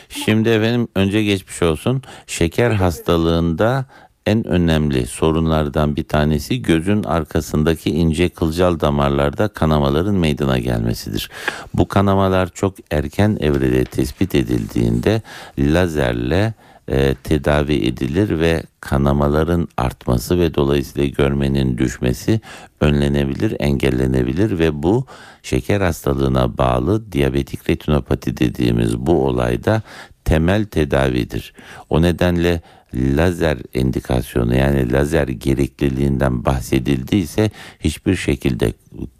Şimdi 0.09 0.49
efendim 0.49 0.87
önce 0.95 1.23
geçmiş 1.23 1.63
olsun. 1.63 2.01
Şeker 2.27 2.71
hastalığında 2.71 3.85
en 4.25 4.47
önemli 4.47 5.05
sorunlardan 5.05 5.95
bir 5.95 6.03
tanesi 6.03 6.61
gözün 6.61 7.03
arkasındaki 7.03 7.89
ince 7.89 8.29
kılcal 8.29 8.79
damarlarda 8.79 9.47
kanamaların 9.47 10.15
meydana 10.15 10.59
gelmesidir. 10.59 11.29
Bu 11.73 11.87
kanamalar 11.87 12.49
çok 12.49 12.73
erken 12.91 13.37
evrede 13.39 13.83
tespit 13.83 14.35
edildiğinde 14.35 15.21
lazerle 15.59 16.53
e, 16.91 17.15
tedavi 17.23 17.73
edilir 17.73 18.39
ve 18.39 18.63
kanamaların 18.81 19.67
artması 19.77 20.39
ve 20.39 20.55
dolayısıyla 20.55 21.07
görmenin 21.07 21.77
düşmesi 21.77 22.41
önlenebilir, 22.81 23.55
engellenebilir 23.59 24.59
ve 24.59 24.83
bu 24.83 25.05
şeker 25.43 25.81
hastalığına 25.81 26.57
bağlı 26.57 27.11
diyabetik 27.11 27.69
retinopati 27.69 28.37
dediğimiz 28.37 28.97
bu 28.97 29.25
olayda 29.25 29.81
temel 30.25 30.65
tedavidir. 30.65 31.53
O 31.89 32.01
nedenle 32.01 32.61
lazer 32.93 33.57
indikasyonu 33.73 34.55
yani 34.55 34.91
lazer 34.91 35.27
gerekliliğinden 35.27 36.45
bahsedildiyse 36.45 37.51
hiçbir 37.79 38.15
şekilde 38.15 38.73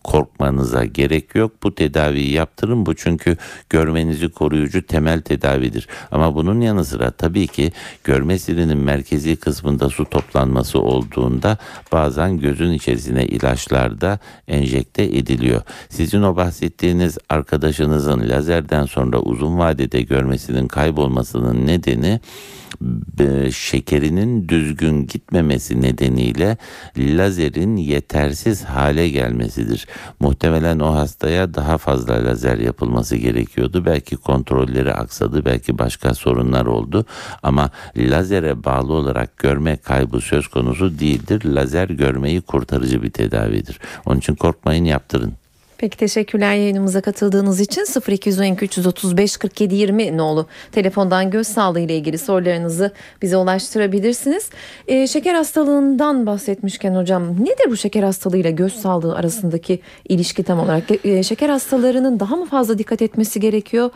korkmanıza 0.04 0.86
gerek 0.86 1.36
yok. 1.36 1.52
Bu 1.64 1.76
tedaviyi 1.76 2.32
yaptırın 2.32 2.86
bu 2.86 2.96
çünkü 2.96 3.38
görmenizi 3.70 4.30
koruyucu 4.30 4.88
temel 4.88 5.22
tedavidir. 5.22 5.88
Ama 6.12 6.36
bunun 6.36 6.62
yanı 6.62 6.86
sıra 6.86 7.12
tabii 7.12 7.48
ki 7.48 7.72
görme 8.04 8.40
sirinin 8.40 8.78
merkezi 8.78 9.36
kısmında 9.36 9.90
su 9.90 10.06
toplanması 10.06 10.80
olduğunda 10.80 11.58
bazen 11.92 12.38
gözün 12.38 12.72
içerisine 12.72 13.26
ilaçlarda 13.26 14.20
enjekte 14.48 15.04
ediliyor. 15.04 15.62
Sizin 15.90 16.22
o 16.22 16.36
bahsettiğiniz 16.36 17.18
arkadaşınızın 17.30 18.30
lazerden 18.30 18.86
sonra 18.86 19.20
uzun 19.20 19.58
vadede 19.58 20.02
görmesinin 20.02 20.68
kaybolmasının 20.68 21.68
nedeni 21.68 22.20
e, 23.20 23.52
şekerinin 23.52 24.50
düzgün 24.50 25.08
gitmemesi 25.08 25.82
nedeniyle 25.82 26.58
lazerin 26.98 27.76
yetersiz 27.76 28.64
hale 28.64 29.10
gelmesidir. 29.68 29.88
Muhtemelen 30.20 30.80
o 30.80 30.96
hastaya 30.96 31.54
daha 31.54 31.78
fazla 31.78 32.26
lazer 32.26 32.58
yapılması 32.58 33.16
gerekiyordu. 33.16 33.86
Belki 33.86 34.18
kontrolleri 34.18 34.94
aksadı, 34.94 35.46
belki 35.46 35.78
başka 35.78 36.14
sorunlar 36.14 36.66
oldu 36.66 37.06
ama 37.44 37.70
lazere 37.98 38.64
bağlı 38.64 38.94
olarak 38.94 39.38
görme 39.38 39.78
kaybı 39.78 40.22
söz 40.22 40.48
konusu 40.48 41.00
değildir. 41.00 41.46
Lazer 41.46 41.90
görmeyi 41.90 42.42
kurtarıcı 42.42 43.04
bir 43.04 43.10
tedavidir. 43.10 43.80
Onun 44.06 44.20
için 44.20 44.36
korkmayın 44.36 44.86
yaptırın. 44.86 45.34
Peki 45.78 45.98
teşekkürler 45.98 46.54
yayınımıza 46.54 47.02
katıldığınız 47.02 47.60
için 47.60 47.86
0212 48.12 48.66
335 48.66 49.38
47 49.38 49.76
20 49.76 50.18
nolu 50.18 50.48
telefondan 50.72 51.32
göz 51.32 51.48
sağlığı 51.48 51.80
ile 51.80 51.98
ilgili 51.98 52.18
sorularınızı 52.18 52.92
bize 53.22 53.38
ulaştırabilirsiniz. 53.38 54.50
Ee, 54.88 55.08
şeker 55.08 55.34
hastalığından 55.34 56.26
bahsetmişken 56.26 56.96
hocam 56.96 57.44
nedir 57.44 57.70
bu 57.70 57.78
şeker 57.78 58.04
hastalığı 58.04 58.38
ile 58.38 58.52
göz 58.52 58.74
sağlığı 58.74 59.16
arasındaki 59.16 59.80
ilişki 60.10 60.44
tam 60.44 60.60
olarak? 60.60 60.84
Ee, 61.06 61.24
şeker 61.24 61.50
hastalarının 61.50 62.20
daha 62.20 62.36
mı 62.36 62.46
fazla 62.46 62.78
dikkat 62.78 63.02
etmesi 63.02 63.40
gerekiyor? 63.40 63.90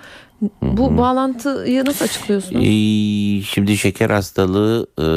Bu 0.61 0.97
bağlantıyı 0.97 1.85
nasıl 1.85 2.05
açıklıyorsunuz? 2.05 2.63
Ee, 2.65 3.41
Şimdi 3.41 3.77
şeker 3.77 4.09
hastalığı 4.09 4.87
e, 4.99 5.07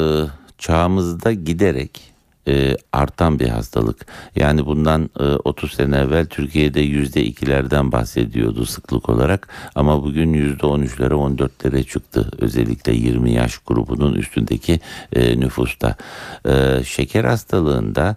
çağımızda 0.57 1.31
giderek 1.33 2.14
e, 2.47 2.77
artan 2.93 3.39
bir 3.39 3.47
hastalık. 3.47 4.05
Yani 4.35 4.65
bundan 4.65 5.09
e, 5.19 5.23
30 5.23 5.71
sene 5.71 5.97
evvel 5.97 6.25
Türkiye'de 6.25 6.81
yüzde 6.81 7.23
ikilerden 7.23 7.91
bahsediyordu 7.91 8.65
sıklık 8.65 9.09
olarak 9.09 9.47
ama 9.75 10.03
bugün 10.03 10.33
yüzde 10.33 10.63
13'lere 10.65 11.13
14'lere 11.13 11.83
çıktı. 11.83 12.31
Özellikle 12.39 12.93
20 12.93 13.31
yaş 13.31 13.57
grubunun 13.57 14.13
üstündeki 14.13 14.79
e, 15.13 15.39
nüfusta. 15.39 15.95
E, 16.47 16.83
şeker 16.83 17.23
hastalığında 17.23 18.15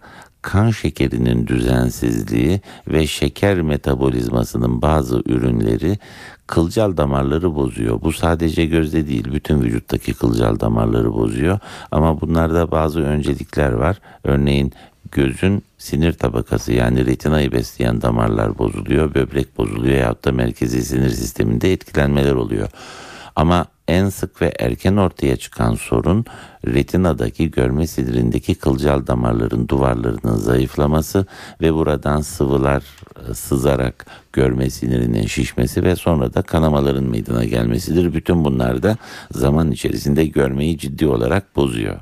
kan 0.49 0.71
şekerinin 0.71 1.47
düzensizliği 1.47 2.61
ve 2.89 3.07
şeker 3.07 3.63
metabolizmasının 3.63 4.83
bazı 4.83 5.23
ürünleri 5.27 5.99
kılcal 6.47 6.97
damarları 6.97 7.55
bozuyor. 7.55 8.03
Bu 8.03 8.13
sadece 8.13 8.67
gözde 8.67 9.09
değil, 9.09 9.33
bütün 9.33 9.63
vücuttaki 9.63 10.15
kılcal 10.15 10.61
damarları 10.61 11.13
bozuyor. 11.13 11.59
Ama 11.91 12.21
bunlarda 12.21 12.71
bazı 12.71 13.01
öncelikler 13.01 13.73
var. 13.73 14.01
Örneğin 14.25 14.73
gözün 15.13 15.63
sinir 15.79 16.13
tabakası 16.13 16.73
yani 16.73 17.07
retinayı 17.07 17.53
besleyen 17.53 18.03
damarlar 18.03 18.59
bozuluyor, 18.59 19.15
böbrek 19.15 19.59
bozuluyor 19.59 19.97
yahut 19.97 20.25
da 20.25 20.33
merkezi 20.33 20.85
sinir 20.85 21.11
sisteminde 21.11 21.73
etkilenmeler 21.73 22.35
oluyor. 22.35 22.69
Ama 23.37 23.67
en 23.89 24.09
sık 24.09 24.43
ve 24.43 24.53
erken 24.59 24.97
ortaya 24.97 25.37
çıkan 25.37 25.75
sorun 25.75 26.25
retinadaki 26.67 27.51
görme 27.51 27.87
sinirindeki 27.87 28.55
kılcal 28.55 29.07
damarların 29.07 29.69
duvarlarının 29.69 30.37
zayıflaması 30.37 31.27
ve 31.61 31.75
buradan 31.75 32.21
sıvılar 32.21 32.83
e, 33.31 33.35
sızarak 33.35 34.07
görme 34.33 34.71
sinirinin 34.71 35.27
şişmesi 35.27 35.83
ve 35.83 35.97
sonra 35.97 36.35
da 36.35 36.43
kanamaların 36.43 37.05
meydana 37.05 37.45
gelmesidir. 37.45 38.15
Bütün 38.15 38.45
bunlar 38.45 38.83
da 38.83 38.97
zaman 39.33 39.71
içerisinde 39.71 40.27
görmeyi 40.27 40.79
ciddi 40.79 41.07
olarak 41.07 41.57
bozuyor. 41.57 42.01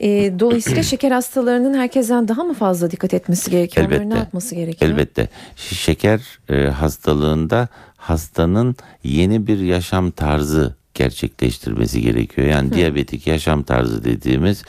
E, 0.00 0.38
dolayısıyla 0.38 0.82
şeker 0.82 1.10
hastalarının 1.10 1.74
herkesten 1.78 2.28
daha 2.28 2.44
mı 2.44 2.54
fazla 2.54 2.90
dikkat 2.90 3.14
etmesi 3.14 3.50
gerekiyor? 3.50 3.86
Elbette. 3.86 4.10
ne 4.10 4.18
yapması 4.18 4.54
gerekiyor? 4.54 4.90
Elbette. 4.90 5.28
Şeker 5.56 6.20
e, 6.48 6.54
hastalığında 6.66 7.68
hastanın 8.08 8.76
yeni 9.04 9.46
bir 9.46 9.58
yaşam 9.58 10.10
tarzı 10.10 10.74
gerçekleştirmesi 10.94 12.02
gerekiyor. 12.02 12.48
Yani 12.48 12.72
diyabetik 12.72 13.26
yaşam 13.26 13.62
tarzı 13.62 14.04
dediğimiz 14.04 14.62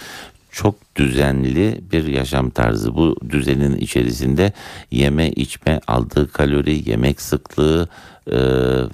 çok 0.51 0.75
düzenli 0.95 1.81
bir 1.91 2.07
yaşam 2.07 2.49
tarzı. 2.49 2.95
Bu 2.95 3.15
düzenin 3.29 3.77
içerisinde 3.77 4.53
yeme, 4.91 5.29
içme, 5.29 5.79
aldığı 5.87 6.31
kalori, 6.31 6.89
yemek 6.89 7.21
sıklığı 7.21 7.89
e, 8.27 8.37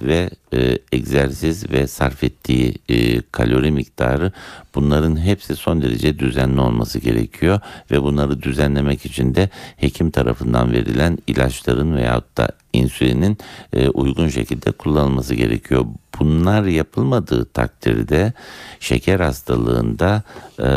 ve 0.02 0.30
e, 0.54 0.78
egzersiz 0.92 1.70
ve 1.70 1.86
sarf 1.86 2.24
ettiği 2.24 2.74
e, 2.88 3.20
kalori 3.32 3.70
miktarı 3.70 4.32
bunların 4.74 5.16
hepsi 5.16 5.56
son 5.56 5.82
derece 5.82 6.18
düzenli 6.18 6.60
olması 6.60 6.98
gerekiyor 6.98 7.60
ve 7.90 8.02
bunları 8.02 8.42
düzenlemek 8.42 9.06
için 9.06 9.34
de 9.34 9.50
hekim 9.76 10.10
tarafından 10.10 10.72
verilen 10.72 11.18
ilaçların 11.26 11.96
veyahut 11.96 12.36
da 12.36 12.48
insülinin 12.76 13.38
e, 13.72 13.88
uygun 13.88 14.28
şekilde 14.28 14.72
kullanılması 14.72 15.34
gerekiyor. 15.34 15.84
Bunlar 16.18 16.64
yapılmadığı 16.64 17.44
takdirde 17.44 18.32
şeker 18.80 19.20
hastalığında 19.20 20.22
e, 20.58 20.68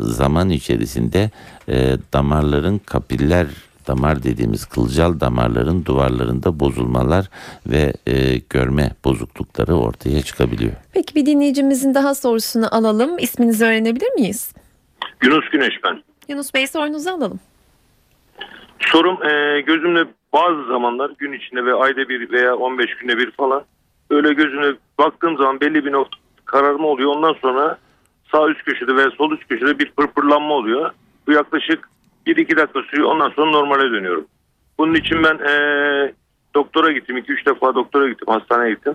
zaman 0.00 0.50
içerisinde 0.50 1.30
e, 1.68 1.96
damarların 2.12 2.78
kapiller 2.78 3.46
damar 3.88 4.22
dediğimiz 4.22 4.64
kılcal 4.64 5.20
damarların 5.20 5.84
duvarlarında 5.84 6.60
bozulmalar 6.60 7.30
ve 7.66 7.92
e, 8.06 8.38
görme 8.50 8.90
bozuklukları 9.04 9.74
ortaya 9.74 10.22
çıkabiliyor. 10.22 10.72
Peki 10.92 11.14
bir 11.14 11.26
dinleyicimizin 11.26 11.94
daha 11.94 12.14
sorusunu 12.14 12.74
alalım. 12.74 13.18
İsminizi 13.18 13.64
öğrenebilir 13.64 14.12
miyiz? 14.12 14.52
Yunus 15.22 15.48
Güneş 15.52 15.74
ben. 15.84 16.02
Yunus 16.28 16.54
Bey 16.54 16.66
sorunuzu 16.66 17.10
alalım. 17.10 17.40
Sorum 18.80 19.26
e, 19.26 19.60
gözümle 19.60 20.04
bazı 20.32 20.64
zamanlar 20.64 21.10
gün 21.18 21.32
içinde 21.32 21.64
ve 21.64 21.74
ayda 21.74 22.08
bir 22.08 22.30
veya 22.30 22.56
15 22.56 22.96
günde 22.96 23.18
bir 23.18 23.30
falan 23.30 23.64
öyle 24.10 24.32
gözüne 24.32 24.74
baktığım 24.98 25.36
zaman 25.36 25.60
belli 25.60 25.84
bir 25.84 25.92
nokta 25.92 26.18
kararma 26.44 26.88
oluyor. 26.88 27.16
Ondan 27.16 27.32
sonra 27.32 27.78
sağ 28.32 28.48
üst 28.48 28.64
köşede 28.64 28.96
veya 28.96 29.10
sol 29.10 29.32
üst 29.32 29.48
köşede 29.48 29.78
bir 29.78 29.90
pırpırlanma 29.90 30.54
oluyor. 30.54 30.90
Bu 31.26 31.32
yaklaşık 31.32 31.88
1-2 32.26 32.56
dakika 32.56 32.82
sürüyor. 32.82 33.08
Ondan 33.08 33.30
sonra 33.30 33.50
normale 33.50 33.90
dönüyorum. 33.90 34.26
Bunun 34.78 34.94
için 34.94 35.22
ben 35.24 35.38
e, 35.38 35.52
doktora 36.54 36.92
gittim. 36.92 37.18
2-3 37.18 37.46
defa 37.46 37.74
doktora 37.74 38.08
gittim. 38.08 38.28
Hastaneye 38.28 38.70
gittim. 38.70 38.94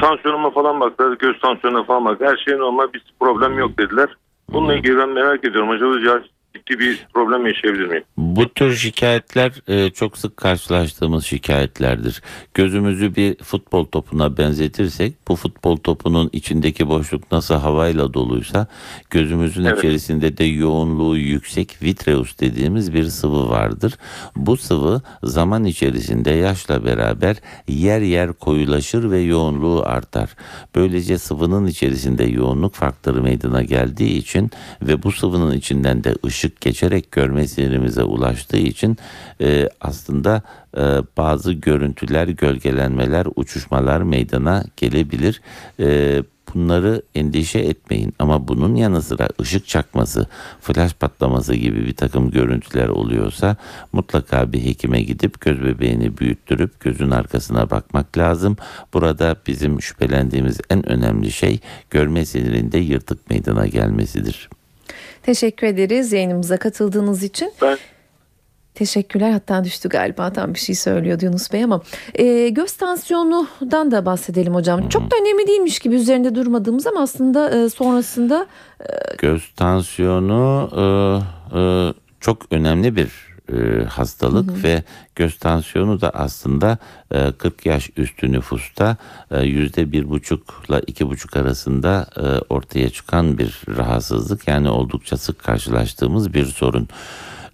Tansiyonuma 0.00 0.50
falan 0.50 0.80
baktılar. 0.80 1.16
Göz 1.16 1.40
tansiyonuna 1.40 1.84
falan 1.84 2.04
baktılar. 2.04 2.32
Her 2.32 2.44
şey 2.44 2.58
normal. 2.58 2.92
Bir 2.92 3.04
problem 3.20 3.58
yok 3.58 3.78
dediler. 3.78 4.08
Bununla 4.48 4.74
ilgili 4.74 4.98
ben 4.98 5.08
merak 5.08 5.44
ediyorum. 5.44 5.70
Acaba 5.70 6.00
ciddi 6.56 6.78
bir 6.78 7.06
problem 7.14 7.46
yaşayabilir 7.46 7.86
miyim? 7.86 8.04
Bu 8.16 8.48
tür 8.48 8.74
şikayetler 8.74 9.52
e, 9.68 9.90
çok 9.90 10.18
sık 10.18 10.36
karşılaştığımız 10.36 11.24
şikayetlerdir. 11.24 12.22
Gözümüzü 12.54 13.16
bir 13.16 13.36
futbol 13.36 13.84
topuna 13.84 14.36
benzetirsek 14.36 15.28
bu 15.28 15.36
futbol 15.36 15.76
topunun 15.76 16.30
içindeki 16.32 16.88
boşluk 16.88 17.32
nasıl 17.32 17.54
havayla 17.54 18.14
doluysa 18.14 18.66
gözümüzün 19.10 19.64
Evet. 19.64 19.78
içerisinde 19.78 20.36
de 20.38 20.44
yoğunluğu 20.44 21.16
yüksek 21.16 21.82
vitreus 21.82 22.40
dediğimiz 22.40 22.94
bir 22.94 23.04
sıvı 23.04 23.48
vardır. 23.50 23.94
Bu 24.36 24.56
sıvı 24.56 25.02
zaman 25.22 25.64
içerisinde 25.64 26.30
yaşla 26.30 26.84
beraber 26.84 27.36
yer 27.68 28.00
yer 28.00 28.32
koyulaşır 28.32 29.10
ve 29.10 29.18
yoğunluğu 29.20 29.82
artar. 29.86 30.30
Böylece 30.74 31.18
sıvının 31.18 31.66
içerisinde 31.66 32.24
yoğunluk 32.24 32.74
faktörü 32.74 33.20
meydana 33.20 33.62
geldiği 33.62 34.18
için 34.18 34.50
ve 34.82 35.02
bu 35.02 35.12
sıvının 35.12 35.56
içinden 35.56 36.04
de 36.04 36.14
ışık 36.26 36.45
geçerek 36.60 37.12
görme 37.12 37.48
sinirimize 37.48 38.02
ulaştığı 38.02 38.56
için 38.56 38.96
e, 39.40 39.68
aslında 39.80 40.42
e, 40.76 40.80
bazı 41.16 41.52
görüntüler, 41.52 42.28
gölgelenmeler, 42.28 43.26
uçuşmalar 43.36 44.02
meydana 44.02 44.64
gelebilir. 44.76 45.42
E, 45.80 46.22
bunları 46.54 47.02
endişe 47.14 47.58
etmeyin 47.58 48.14
ama 48.18 48.48
bunun 48.48 48.74
yanı 48.74 49.02
sıra 49.02 49.28
ışık 49.40 49.66
çakması, 49.66 50.26
flash 50.60 50.94
patlaması 50.94 51.54
gibi 51.54 51.86
bir 51.86 51.94
takım 51.96 52.30
görüntüler 52.30 52.88
oluyorsa 52.88 53.56
mutlaka 53.92 54.52
bir 54.52 54.64
hekime 54.64 55.02
gidip 55.02 55.40
göz 55.40 55.64
bebeğini 55.64 56.18
büyüttürüp 56.18 56.80
gözün 56.80 57.10
arkasına 57.10 57.70
bakmak 57.70 58.18
lazım. 58.18 58.56
Burada 58.94 59.36
bizim 59.46 59.82
şüphelendiğimiz 59.82 60.60
en 60.70 60.88
önemli 60.88 61.32
şey 61.32 61.58
görme 61.90 62.26
sinirinde 62.26 62.78
yırtık 62.78 63.30
meydana 63.30 63.66
gelmesidir. 63.66 64.48
Teşekkür 65.26 65.66
ederiz 65.66 66.12
yayınımıza 66.12 66.56
katıldığınız 66.56 67.22
için. 67.22 67.52
Ben 67.62 67.78
Teşekkürler 68.74 69.30
hatta 69.30 69.64
düştü 69.64 69.88
galiba 69.88 70.32
tam 70.32 70.54
bir 70.54 70.58
şey 70.58 70.74
söylüyordu 70.74 71.24
Yunus 71.24 71.52
Bey 71.52 71.64
ama 71.64 71.82
e, 72.14 72.48
göz 72.48 72.72
tansiyonundan 72.72 73.90
da 73.90 74.06
bahsedelim 74.06 74.54
hocam. 74.54 74.88
Çok 74.88 75.02
da 75.02 75.16
önemli 75.20 75.46
değilmiş 75.46 75.78
gibi 75.78 75.94
üzerinde 75.94 76.34
durmadığımız 76.34 76.86
ama 76.86 77.00
aslında 77.00 77.50
e, 77.50 77.68
sonrasında 77.68 78.46
Göz 79.18 79.54
tansiyonu 79.54 80.70
e, 80.76 81.58
e, 81.58 81.62
çok 82.20 82.38
önemli 82.50 82.96
bir 82.96 83.35
e, 83.52 83.84
hastalık 83.84 84.64
ve 84.64 84.82
göz 85.14 85.38
tansiyonu 85.38 86.00
da 86.00 86.10
aslında 86.10 86.78
e, 87.10 87.32
40 87.32 87.66
yaş 87.66 87.90
üstü 87.96 88.32
nüfusta 88.32 88.96
e, 89.30 89.42
yüzde 89.42 89.92
bir 89.92 90.10
buçukla 90.10 90.80
iki 90.86 91.08
buçuk 91.08 91.36
arasında 91.36 92.06
e, 92.16 92.54
ortaya 92.54 92.90
çıkan 92.90 93.38
bir 93.38 93.60
rahatsızlık 93.76 94.48
yani 94.48 94.68
oldukça 94.68 95.16
sık 95.16 95.38
karşılaştığımız 95.38 96.34
bir 96.34 96.44
sorun. 96.44 96.88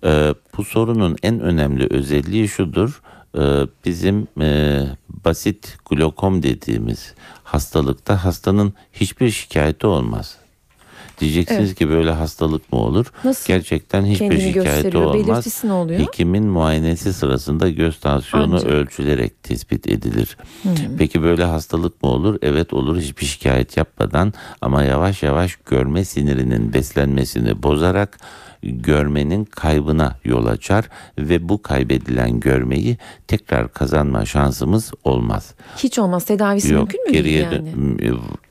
E, 0.05 0.35
bu 0.57 0.65
sorunun 0.65 1.17
en 1.23 1.41
önemli 1.41 1.87
özelliği 1.91 2.49
şudur. 2.49 3.03
e, 3.39 3.67
bizim 3.85 4.29
e, 4.41 4.83
basit 5.25 5.79
glokom 5.91 6.43
dediğimiz 6.43 7.15
hastalıkta 7.45 8.25
hastanın 8.25 8.75
hiçbir 8.93 9.31
şikayeti 9.31 9.87
olmaz. 9.87 10.42
Diyeceksiniz 11.23 11.69
Evet. 11.69 11.79
ki 11.79 11.89
böyle 11.89 12.11
hastalık 12.11 12.73
mı 12.73 12.79
olur? 12.79 13.07
Nasıl 13.25 13.47
Gerçekten 13.47 14.05
hiçbir 14.05 14.19
kendini 14.29 14.41
şikayeti 14.41 14.71
gösteriyor? 14.83 15.05
olmaz. 15.05 15.29
Belirtisi 15.29 15.69
ne 15.69 15.73
oluyor? 15.73 16.01
Hekimin 16.01 16.45
muayenesi 16.45 17.13
sırasında 17.13 17.69
göz 17.69 18.01
tansiyonu 18.01 18.55
Ancak. 18.55 18.71
ölçülerek 18.71 19.43
tespit 19.43 19.89
edilir. 19.89 20.37
Hmm. 20.63 20.73
Peki 20.99 21.23
böyle 21.23 21.45
hastalık 21.45 22.03
mı 22.03 22.09
olur? 22.09 22.39
Evet 22.43 22.73
olur 22.73 23.01
hiçbir 23.01 23.25
şikayet 23.27 23.77
yapmadan 23.77 24.33
ama 24.61 24.83
yavaş 24.83 25.23
yavaş 25.23 25.57
görme 25.57 26.05
sinirinin 26.05 26.73
beslenmesini 26.73 27.63
bozarak 27.63 28.19
görmenin 28.63 29.45
kaybına 29.45 30.17
yol 30.25 30.47
açar 30.47 30.89
ve 31.19 31.49
bu 31.49 31.63
kaybedilen 31.63 32.41
görmeyi 32.41 32.97
tekrar 33.29 33.73
kazanma 33.73 34.25
şansımız 34.27 34.93
olmaz. 35.05 35.55
hiç 35.77 35.99
olmaz 35.99 36.25
tedavisi 36.25 36.73
Yok 36.73 36.81
mümkün 36.83 37.07
mü 37.07 37.13
geriye 37.13 37.43
yani? 37.43 37.73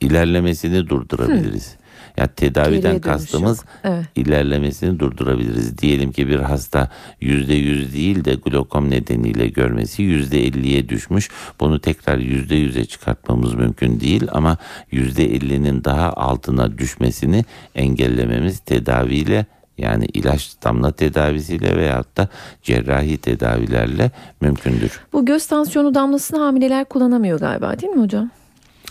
ilerlemesini 0.02 0.90
durdurabiliriz. 0.90 1.76
Ya 2.18 2.28
tedaviden 2.28 3.00
kastımız 3.00 3.58
yok. 3.58 3.68
Evet. 3.84 4.06
ilerlemesini 4.16 5.00
durdurabiliriz. 5.00 5.78
Diyelim 5.78 6.12
ki 6.12 6.28
bir 6.28 6.40
hasta 6.40 6.90
yüzde 7.22 7.54
yüz 7.54 7.94
değil 7.94 8.26
de 8.26 8.34
glokom 8.34 8.90
nedeniyle 8.90 9.48
görmesi 9.48 10.04
yüzde 10.04 10.46
elliye 10.46 10.90
düşmüş. 10.90 11.30
Bunu 11.60 11.80
tekrar 11.80 12.18
yüzde 12.18 12.56
yüze 12.56 12.86
çıkartmamız 12.86 13.54
mümkün 13.54 14.00
değil 14.00 14.28
ama 14.32 14.58
yüzde 14.92 15.36
ellinin 15.36 15.84
daha 15.84 16.14
altına 16.14 16.78
düşmesini 16.78 17.46
engellememiz 17.76 18.60
tedaviyle 18.60 19.46
yani 19.78 20.06
ilaç 20.06 20.56
damla 20.64 20.92
tedavisiyle 20.92 21.78
veyahut 21.78 22.18
da 22.18 22.28
cerrahi 22.64 23.18
tedavilerle 23.18 24.12
mümkündür. 24.42 25.02
Bu 25.14 25.26
göz 25.26 25.46
tansiyonu 25.46 25.96
damlasını 25.96 26.40
hamileler 26.40 26.86
kullanamıyor 26.86 27.40
galiba 27.40 27.80
değil 27.80 27.94
mi 27.94 28.02
hocam? 28.02 28.30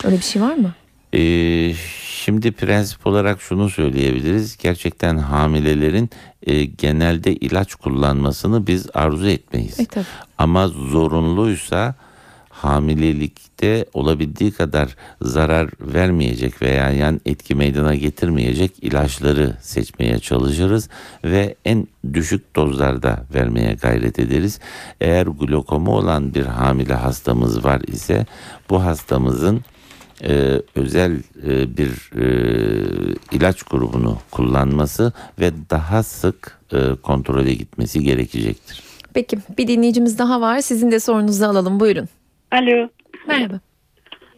Öyle 0.05 0.16
bir 0.16 0.22
şey 0.22 0.42
var 0.42 0.55
mı? 0.55 0.74
Ee, 1.14 1.74
şimdi 2.24 2.52
prensip 2.52 3.06
olarak 3.06 3.42
şunu 3.42 3.70
söyleyebiliriz. 3.70 4.56
Gerçekten 4.56 5.18
hamilelerin 5.18 6.11
e, 6.42 6.64
genelde 6.64 7.34
ilaç 7.34 7.74
kullanmasını 7.74 8.66
biz 8.66 8.86
arzu 8.94 9.28
etmeyiz. 9.28 9.80
E 9.80 9.84
tabii. 9.84 10.04
Ama 10.38 10.68
zorunluysa 10.68 11.94
hamilelikte 12.48 13.84
olabildiği 13.94 14.52
kadar 14.52 14.96
zarar 15.22 15.70
vermeyecek 15.80 16.62
veya 16.62 16.90
yan 16.90 17.20
etki 17.26 17.54
meydana 17.54 17.94
getirmeyecek 17.94 18.72
ilaçları 18.82 19.56
seçmeye 19.61 20.18
çalışırız 20.18 20.88
ve 21.24 21.54
en 21.64 21.88
düşük 22.12 22.56
dozlarda 22.56 23.26
vermeye 23.34 23.74
gayret 23.74 24.18
ederiz. 24.18 24.61
Eğer 25.00 25.26
glokomu 25.26 25.96
olan 25.96 26.34
bir 26.34 26.46
hamile 26.46 26.94
hastamız 26.94 27.64
var 27.64 27.80
ise 27.80 28.26
bu 28.70 28.84
hastamızın 28.84 29.64
e, 30.24 30.62
özel 30.74 31.12
e, 31.46 31.76
bir 31.76 32.10
e, 32.20 32.24
ilaç 33.32 33.62
grubunu 33.62 34.18
kullanması 34.30 35.12
ve 35.40 35.50
daha 35.70 36.02
sık 36.02 36.58
e, 36.72 36.76
kontrole 37.02 37.54
gitmesi 37.54 38.02
gerekecektir. 38.04 38.82
Peki 39.14 39.38
bir 39.58 39.66
dinleyicimiz 39.66 40.18
daha 40.18 40.40
var. 40.40 40.60
Sizin 40.60 40.90
de 40.90 41.00
sorunuzu 41.00 41.44
alalım. 41.44 41.80
Buyurun. 41.80 42.08
Alo. 42.52 42.88
Merhaba. 43.28 43.60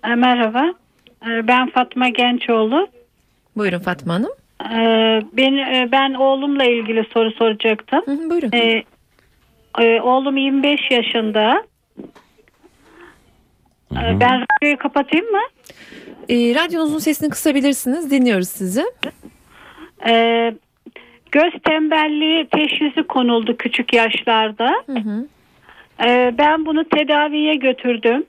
E, 0.05 0.15
Merhaba. 0.15 0.65
E, 1.27 1.49
Ben 1.49 1.71
Fatma 1.71 2.09
Gençoğlu. 2.09 2.89
Buyurun 3.57 3.79
Fatma 3.79 4.15
Hanım. 4.15 4.31
E, 4.65 4.77
Ben, 5.33 5.53
e, 5.57 5.89
ben 5.93 6.15
oğlumla 6.15 6.65
ilgili 6.65 7.05
soru 7.15 7.31
soracaktım. 7.33 8.01
Hı 8.05 8.11
hı, 8.13 8.31
buyurun. 8.31 8.51
E, 8.53 8.85
e, 9.81 10.01
Oğlum 10.01 10.37
25 10.37 10.81
yaşında. 10.91 11.63
E, 13.93 14.21
Ben 14.21 14.45
radyoyu 14.45 14.79
kapatayım 14.79 15.31
mı? 15.31 15.41
Ee, 16.29 16.55
radyonuzun 16.55 16.99
sesini 16.99 17.31
kısabilirsiniz. 17.31 18.11
Dinliyoruz 18.11 18.49
sizi. 18.49 18.85
E, 20.09 20.55
Göz 21.33 21.53
tembelliği 21.65 22.47
teşhisi 22.47 23.03
konuldu 23.03 23.57
küçük 23.57 23.93
yaşlarda. 23.95 24.73
Hı 24.87 24.93
hı. 24.99 25.27
E, 26.07 26.35
Ben 26.39 26.67
bunu 26.67 26.85
tedaviye 26.85 27.55
götürdüm. 27.55 28.25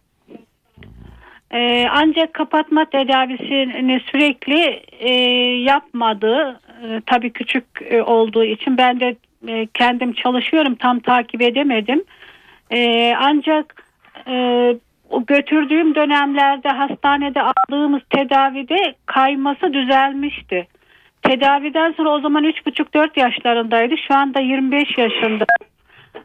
E, 1.52 1.86
ancak 1.92 2.34
kapatma 2.34 2.86
tedavisini 2.86 4.02
sürekli 4.12 4.82
e, 5.00 5.14
yapmadı. 5.64 6.60
E, 6.84 7.02
tabii 7.06 7.30
küçük 7.34 7.66
e, 7.90 8.02
olduğu 8.02 8.44
için 8.44 8.78
ben 8.78 9.00
de 9.00 9.16
e, 9.48 9.68
kendim 9.74 10.14
çalışıyorum 10.14 10.76
tam 10.76 11.00
takip 11.00 11.42
edemedim. 11.42 12.04
E, 12.72 13.14
ancak 13.20 13.84
e, 14.28 14.34
o 15.14 15.26
götürdüğüm 15.26 15.96
dönemlerde 15.96 16.70
hastanede 16.70 17.42
aldığımız 17.42 18.02
tedavide 18.10 18.96
kayması 19.06 19.74
düzelmişti. 19.74 20.68
Tedaviden 21.22 21.92
sonra 21.92 22.10
o 22.10 22.20
zaman 22.20 22.44
3,5-4 22.44 23.20
yaşlarındaydı. 23.20 23.96
Şu 24.08 24.16
anda 24.16 24.40
25 24.40 24.98
yaşında. 24.98 25.46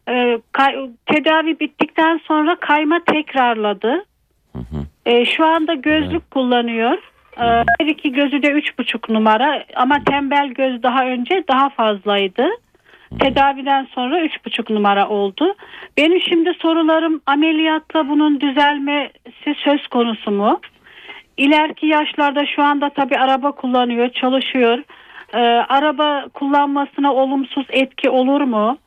E, 0.08 0.38
kay- 0.52 0.90
tedavi 1.06 1.60
bittikten 1.60 2.20
sonra 2.24 2.56
kayma 2.60 3.00
tekrarladı. 3.06 4.04
E, 5.06 5.24
şu 5.24 5.46
anda 5.46 5.74
gözlük 5.74 6.30
kullanıyor. 6.30 6.92
E, 7.40 7.44
her 7.80 7.86
iki 7.86 8.12
gözü 8.12 8.42
de 8.42 8.50
üç 8.50 8.78
buçuk 8.78 9.08
numara 9.08 9.64
ama 9.76 10.04
tembel 10.04 10.48
göz 10.48 10.82
daha 10.82 11.04
önce 11.06 11.44
daha 11.48 11.68
fazlaydı. 11.68 12.46
Tedaviden 13.20 13.88
sonra 13.94 14.20
üç 14.20 14.44
buçuk 14.44 14.70
numara 14.70 15.08
oldu. 15.08 15.54
Benim 15.96 16.20
şimdi 16.20 16.54
sorularım 16.62 17.20
ameliyatla 17.26 18.08
bunun 18.08 18.40
düzelmesi 18.40 19.54
söz 19.64 19.86
konusu 19.86 20.30
mu? 20.30 20.60
İleriki 21.36 21.86
yaşlarda 21.86 22.46
şu 22.46 22.62
anda 22.62 22.90
tabii 22.90 23.16
araba 23.16 23.52
kullanıyor, 23.52 24.08
çalışıyor. 24.08 24.78
E, 25.34 25.38
araba 25.68 26.24
kullanmasına 26.34 27.14
olumsuz 27.14 27.66
etki 27.70 28.10
olur 28.10 28.40
mu? 28.40 28.78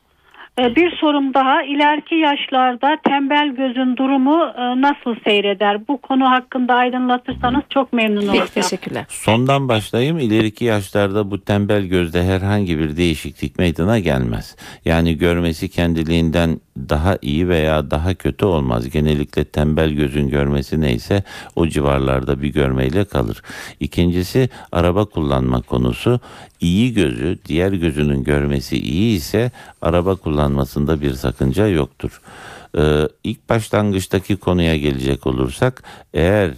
Ee, 0.58 0.76
Bir 0.76 0.96
sorum 0.96 1.34
daha 1.34 1.62
ileriki 1.62 2.14
yaşlarda 2.14 2.96
tembel 3.04 3.48
gözün 3.48 3.96
durumu 3.96 4.44
e, 4.56 4.80
nasıl 4.80 5.20
seyreder? 5.24 5.88
Bu 5.88 6.00
konu 6.00 6.30
hakkında 6.30 6.74
aydınlatırsanız 6.74 7.62
çok 7.70 7.92
memnun 7.92 8.16
olacağım. 8.28 8.38
Peki 8.54 8.68
teşekkürler. 8.68 9.04
Sondan 9.08 9.68
başlayayım. 9.68 10.18
İleriki 10.18 10.64
yaşlarda 10.64 11.30
bu 11.30 11.40
tembel 11.44 11.82
gözde 11.84 12.24
herhangi 12.24 12.78
bir 12.78 12.96
değişiklik 12.96 13.58
meydana 13.58 13.98
gelmez. 13.98 14.56
Yani 14.84 15.18
görmesi 15.18 15.70
kendiliğinden 15.70 16.60
daha 16.76 17.18
iyi 17.22 17.48
veya 17.48 17.90
daha 17.90 18.14
kötü 18.14 18.44
olmaz. 18.44 18.90
Genellikle 18.90 19.44
tembel 19.44 19.90
gözün 19.90 20.28
görmesi 20.28 20.80
neyse 20.80 21.22
o 21.56 21.66
civarlarda 21.66 22.42
bir 22.42 22.48
görmeyle 22.48 23.04
kalır. 23.04 23.42
İkincisi 23.80 24.48
araba 24.72 25.04
kullanma 25.04 25.62
konusu. 25.62 26.20
İyi 26.60 26.94
gözü 26.94 27.38
diğer 27.46 27.72
gözünün 27.72 28.24
görmesi 28.24 28.78
iyi 28.78 29.16
ise 29.16 29.50
araba 29.82 30.16
kullanmasında 30.16 31.00
bir 31.00 31.12
sakınca 31.12 31.66
yoktur. 31.66 32.20
Ee, 32.78 33.08
ilk 33.24 33.48
başlangıçtaki 33.48 34.36
konuya 34.36 34.76
gelecek 34.76 35.26
olursak 35.26 35.82
eğer 36.14 36.50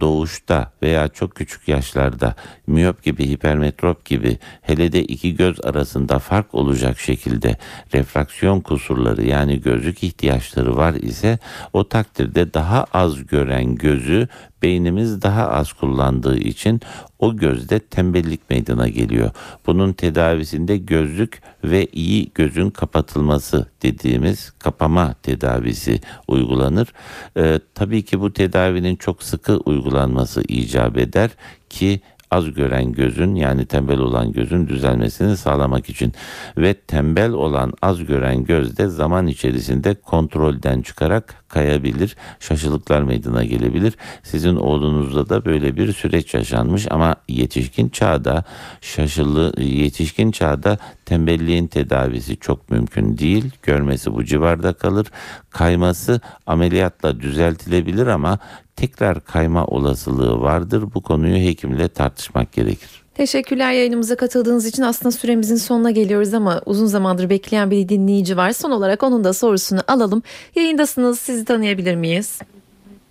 doğuşta 0.00 0.72
veya 0.82 1.08
çok 1.08 1.34
küçük 1.34 1.68
yaşlarda 1.68 2.34
miyop 2.66 3.02
gibi 3.02 3.28
hipermetrop 3.28 4.04
gibi 4.04 4.38
hele 4.62 4.92
de 4.92 5.02
iki 5.02 5.36
göz 5.36 5.64
arasında 5.64 6.18
fark 6.18 6.54
olacak 6.54 6.98
şekilde 6.98 7.56
refraksiyon 7.94 8.60
kusurları 8.60 9.24
yani 9.24 9.60
gözlük 9.60 10.02
ihtiyaçları 10.02 10.76
var 10.76 10.94
ise 10.94 11.38
o 11.72 11.88
takdirde 11.88 12.54
daha 12.54 12.84
az 12.92 13.26
gören 13.26 13.74
gözü 13.74 14.28
beynimiz 14.62 15.22
daha 15.22 15.48
az 15.48 15.72
kullandığı 15.72 16.38
için 16.38 16.80
o 17.18 17.36
gözde 17.36 17.78
tembellik 17.78 18.50
meydana 18.50 18.88
geliyor. 18.88 19.30
Bunun 19.66 19.92
tedavisinde 19.92 20.76
gözlük 20.76 21.42
ve 21.64 21.86
iyi 21.86 22.30
gözün 22.34 22.70
kapatılması 22.70 23.66
dediğimiz 23.82 24.50
kapama 24.50 25.14
tedavisi 25.22 26.00
uygulanır. 26.28 26.92
Ee, 27.36 27.60
tabii 27.74 28.04
ki 28.04 28.20
bu 28.20 28.32
tedavinin 28.32 28.96
çok 28.96 29.22
sıkı 29.22 29.56
uygulanması 29.56 30.42
icap 30.48 30.98
eder 30.98 31.30
ki 31.70 32.00
az 32.30 32.54
gören 32.54 32.92
gözün 32.92 33.34
yani 33.34 33.66
tembel 33.66 33.98
olan 33.98 34.32
gözün 34.32 34.68
düzelmesini 34.68 35.36
sağlamak 35.36 35.88
için 35.88 36.12
ve 36.58 36.74
tembel 36.74 37.30
olan 37.30 37.72
az 37.82 38.04
gören 38.04 38.44
göz 38.44 38.78
de 38.78 38.88
zaman 38.88 39.26
içerisinde 39.26 39.94
kontrolden 39.94 40.82
çıkarak 40.82 41.44
kayabilir, 41.48 42.16
şaşılıklar 42.40 43.02
meydana 43.02 43.44
gelebilir. 43.44 43.94
Sizin 44.22 44.56
oğlunuzda 44.56 45.28
da 45.28 45.44
böyle 45.44 45.76
bir 45.76 45.92
süreç 45.92 46.34
yaşanmış 46.34 46.86
ama 46.90 47.16
yetişkin 47.28 47.88
çağda 47.88 48.44
şaşılı 48.80 49.62
yetişkin 49.62 50.30
çağda 50.30 50.78
tembelliğin 51.04 51.66
tedavisi 51.66 52.36
çok 52.36 52.70
mümkün 52.70 53.18
değil. 53.18 53.50
Görmesi 53.62 54.14
bu 54.14 54.24
civarda 54.24 54.72
kalır. 54.72 55.06
Kayması 55.50 56.20
ameliyatla 56.46 57.20
düzeltilebilir 57.20 58.06
ama 58.06 58.38
tekrar 58.76 59.24
kayma 59.24 59.64
olasılığı 59.64 60.40
vardır. 60.40 60.84
Bu 60.94 61.00
konuyu 61.00 61.36
hekimle 61.36 61.88
tartışmak 61.88 62.52
gerekir. 62.52 62.88
Teşekkürler 63.14 63.72
yayınımıza 63.72 64.16
katıldığınız 64.16 64.66
için. 64.66 64.82
Aslında 64.82 65.12
süremizin 65.12 65.56
sonuna 65.56 65.90
geliyoruz 65.90 66.34
ama 66.34 66.60
uzun 66.66 66.86
zamandır 66.86 67.30
bekleyen 67.30 67.70
bir 67.70 67.88
dinleyici 67.88 68.36
var. 68.36 68.50
Son 68.50 68.70
olarak 68.70 69.02
onun 69.02 69.24
da 69.24 69.32
sorusunu 69.32 69.80
alalım. 69.88 70.22
Yayındasınız. 70.54 71.20
Sizi 71.20 71.44
tanıyabilir 71.44 71.94
miyiz? 71.96 72.38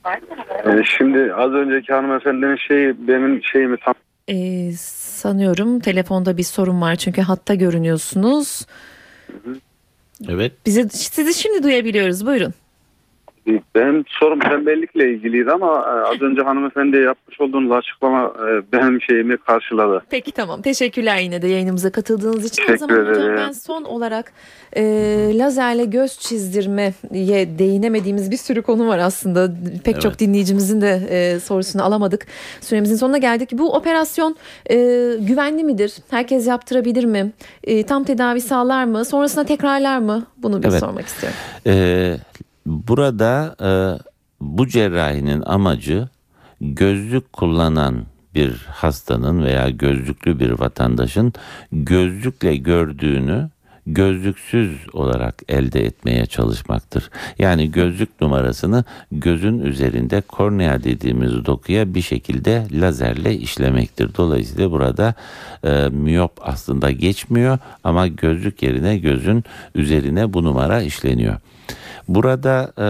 Ee, 0.06 0.84
Şimdi 0.98 1.34
az 1.34 1.52
önceki 1.52 1.94
hanımefendinin 1.94 2.58
şeyi 2.68 3.08
benim 3.08 3.44
şeyimi 3.44 3.78
tam 3.86 3.94
Ee, 4.28 4.72
sanıyorum 4.80 5.80
telefonda 5.80 6.38
bir 6.38 6.44
sorun 6.44 6.82
var 6.82 6.96
çünkü 6.96 7.22
hatta 7.22 7.54
görünüyorsunuz. 7.56 8.66
Evet. 10.30 10.52
Bizi 10.66 10.90
sizi 10.90 11.34
şimdi 11.34 11.64
duyabiliyoruz. 11.64 12.26
Buyurun. 12.26 12.54
Benim 13.76 14.04
sorum 14.08 14.40
tembellikle 14.40 15.10
ilgiliydi 15.14 15.52
ama 15.52 15.68
e, 15.68 16.14
az 16.16 16.22
önce 16.22 16.42
hanımefendi 16.42 16.98
yapmış 16.98 17.42
olduğunuz 17.42 17.72
açıklama 17.72 18.24
e, 18.26 18.72
benim 18.74 19.02
şeyimi 19.02 19.38
karşıladı. 19.38 20.02
Peki 20.10 20.32
tamam. 20.32 20.62
Teşekkürler 20.62 21.18
yine 21.18 21.42
de 21.42 21.48
yayınımıza 21.48 21.90
katıldığınız 21.92 22.46
için. 22.46 22.64
O 22.64 22.66
Teşekkür 22.66 22.78
zaman 22.80 23.02
hocam 23.02 23.14
ederim. 23.14 23.36
ben 23.38 23.52
son 23.52 23.84
olarak 23.84 24.32
e, 24.78 24.84
lazerle 25.38 25.86
göz 25.86 26.20
çizdirmeye 26.20 26.94
değinemediğimiz 27.60 28.32
bir 28.32 28.38
sürü 28.38 28.62
konu 28.62 28.88
var 28.88 29.00
aslında. 29.00 29.52
Pek 29.84 29.96
çok 30.02 30.06
Evet. 30.12 30.20
dinleyicimizin 30.20 30.82
de 30.82 31.02
e, 31.10 31.40
sorusunu 31.40 31.84
alamadık. 31.84 32.26
Süremizin 32.62 32.96
sonuna 32.96 33.18
geldik. 33.18 33.50
Bu 33.54 33.76
operasyon 33.76 34.36
e, 34.70 34.76
güvenli 35.20 35.64
midir? 35.64 35.94
Herkes 36.10 36.48
yaptırabilir 36.48 37.06
mi? 37.06 37.32
E, 37.64 37.84
tam 37.86 38.04
tedavi 38.04 38.42
sağlar 38.42 38.86
mı? 38.86 39.06
Sonrasında 39.06 39.44
tekrarlar 39.46 40.00
mı? 40.00 40.26
Bunu 40.38 40.64
bir 40.64 40.68
Evet. 40.68 40.80
sormak 40.80 41.06
istiyorum. 41.06 41.38
Ee, 41.68 42.16
burada 42.66 43.56
e, 43.62 43.70
bu 44.42 44.68
cerrahinin 44.68 45.42
amacı 45.42 46.10
gözlük 46.62 47.34
kullanan 47.34 48.06
bir 48.36 48.66
hastanın 48.70 49.44
veya 49.44 49.70
gözlüklü 49.70 50.40
bir 50.40 50.52
vatandaşın 50.52 51.34
gözlükle 51.72 52.56
gördüğünü 52.56 53.50
gözlüksüz 53.88 54.70
olarak 54.94 55.42
elde 55.48 55.86
etmeye 55.86 56.26
çalışmaktır. 56.26 57.10
Yani 57.40 57.72
gözlük 57.72 58.22
numarasını 58.22 58.84
gözün 59.12 59.60
üzerinde 59.60 60.22
kornea 60.22 60.84
dediğimiz 60.84 61.46
dokuya 61.46 61.94
bir 61.94 62.02
şekilde 62.02 62.68
lazerle 62.72 63.36
işlemektir. 63.36 64.16
Dolayısıyla 64.18 64.72
burada 64.72 65.14
e, 65.64 65.90
miyop 65.90 66.32
aslında 66.42 66.92
geçmiyor 66.92 67.58
ama 67.84 68.08
gözlük 68.08 68.64
yerine 68.64 68.98
gözün 68.98 69.44
üzerine 69.76 70.34
bu 70.34 70.44
numara 70.44 70.82
işleniyor. 70.82 71.36
Burada 72.08 72.74
e, 72.78 72.88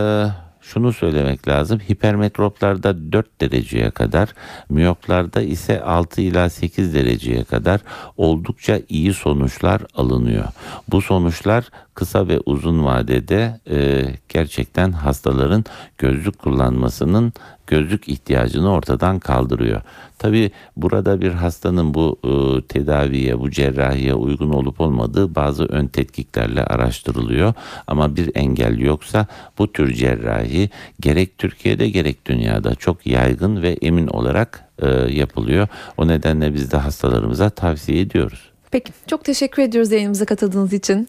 şunu 0.66 0.94
söylemek 0.94 1.48
lazım. 1.48 1.80
Hipermetroplarda 1.80 3.12
4 3.12 3.42
dereceye 3.42 3.92
kadar, 3.92 4.34
miyoplarda 4.70 5.42
ise 5.42 5.82
6 5.82 6.22
ila 6.22 6.50
8 6.50 6.94
dereceye 6.94 7.44
kadar 7.44 7.82
oldukça 8.18 8.80
iyi 8.90 9.14
sonuçlar 9.14 9.82
alınıyor. 9.96 10.46
Bu 10.88 11.02
sonuçlar 11.02 11.70
kısa 11.96 12.28
ve 12.28 12.40
uzun 12.46 12.86
vadede 12.86 13.60
e, 13.70 14.06
gerçekten 14.30 14.92
hastaların 14.92 15.66
gözlük 15.98 16.40
kullanmasının 16.40 17.34
gözlük 17.68 18.10
ihtiyacını 18.10 18.72
ortadan 18.72 19.20
kaldırıyor. 19.20 19.82
Tabi 20.20 20.52
burada 20.78 21.22
bir 21.22 21.32
hastanın 21.32 21.94
bu 21.94 22.20
e, 22.24 22.62
tedaviye, 22.68 23.40
bu 23.40 23.52
cerrahiye 23.52 24.14
uygun 24.14 24.50
olup 24.50 24.82
olmadığı 24.82 25.36
bazı 25.36 25.66
ön 25.66 25.88
tetkiklerle 25.88 26.64
araştırılıyor. 26.64 27.54
Ama 27.88 28.16
bir 28.16 28.32
engel 28.36 28.80
yoksa 28.80 29.28
bu 29.58 29.72
tür 29.72 29.94
cerrahi 29.94 30.70
gerek 31.00 31.38
Türkiye'de 31.38 31.90
gerek 31.90 32.26
dünyada 32.26 32.76
çok 32.76 33.08
yaygın 33.08 33.62
ve 33.62 33.78
emin 33.82 34.08
olarak 34.08 34.70
e, 34.80 34.88
yapılıyor. 35.14 35.68
O 35.98 36.08
nedenle 36.08 36.54
biz 36.54 36.72
de 36.72 36.78
hastalarımıza 36.78 37.50
tavsiye 37.50 38.02
ediyoruz. 38.02 38.52
Peki 38.72 38.92
çok 39.08 39.24
teşekkür 39.24 39.62
ediyoruz 39.62 39.92
yayınımıza 39.92 40.26
katıldığınız 40.26 40.74
için. 40.74 41.08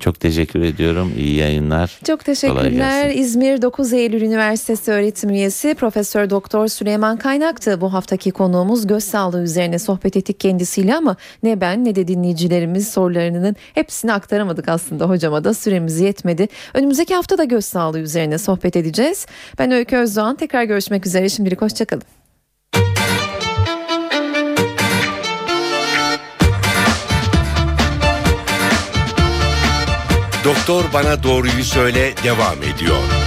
Çok 0.00 0.20
teşekkür 0.20 0.62
ediyorum. 0.62 1.12
İyi 1.18 1.36
yayınlar. 1.36 1.98
Çok 2.06 2.24
teşekkürler. 2.24 3.10
İzmir 3.10 3.62
9 3.62 3.92
Eylül 3.92 4.22
Üniversitesi 4.22 4.90
öğretim 4.90 5.30
üyesi 5.30 5.74
Profesör 5.74 6.30
Doktor 6.30 6.68
Süleyman 6.68 7.16
Kaynak'tı. 7.16 7.80
Bu 7.80 7.92
haftaki 7.92 8.30
konuğumuz 8.30 8.86
göz 8.86 9.04
sağlığı 9.04 9.42
üzerine 9.42 9.78
sohbet 9.78 10.16
ettik 10.16 10.40
kendisiyle 10.40 10.96
ama 10.96 11.16
ne 11.42 11.60
ben 11.60 11.84
ne 11.84 11.94
de 11.94 12.08
dinleyicilerimiz 12.08 12.88
sorularının 12.88 13.56
hepsini 13.74 14.12
aktaramadık 14.12 14.68
aslında 14.68 15.08
hocama 15.08 15.44
da 15.44 15.54
süremiz 15.54 16.00
yetmedi. 16.00 16.48
Önümüzdeki 16.74 17.14
hafta 17.14 17.38
da 17.38 17.44
göz 17.44 17.64
sağlığı 17.64 18.00
üzerine 18.00 18.38
sohbet 18.38 18.76
edeceğiz. 18.76 19.26
Ben 19.58 19.70
Öykü 19.70 19.96
Özdoğan. 19.96 20.36
Tekrar 20.36 20.64
görüşmek 20.64 21.06
üzere. 21.06 21.28
Şimdilik 21.28 21.62
hoşçakalın. 21.62 22.23
Doktor 30.44 30.84
Bana 30.92 31.22
Doğruyu 31.22 31.64
Söyle 31.64 32.14
devam 32.24 32.62
ediyor. 32.62 33.23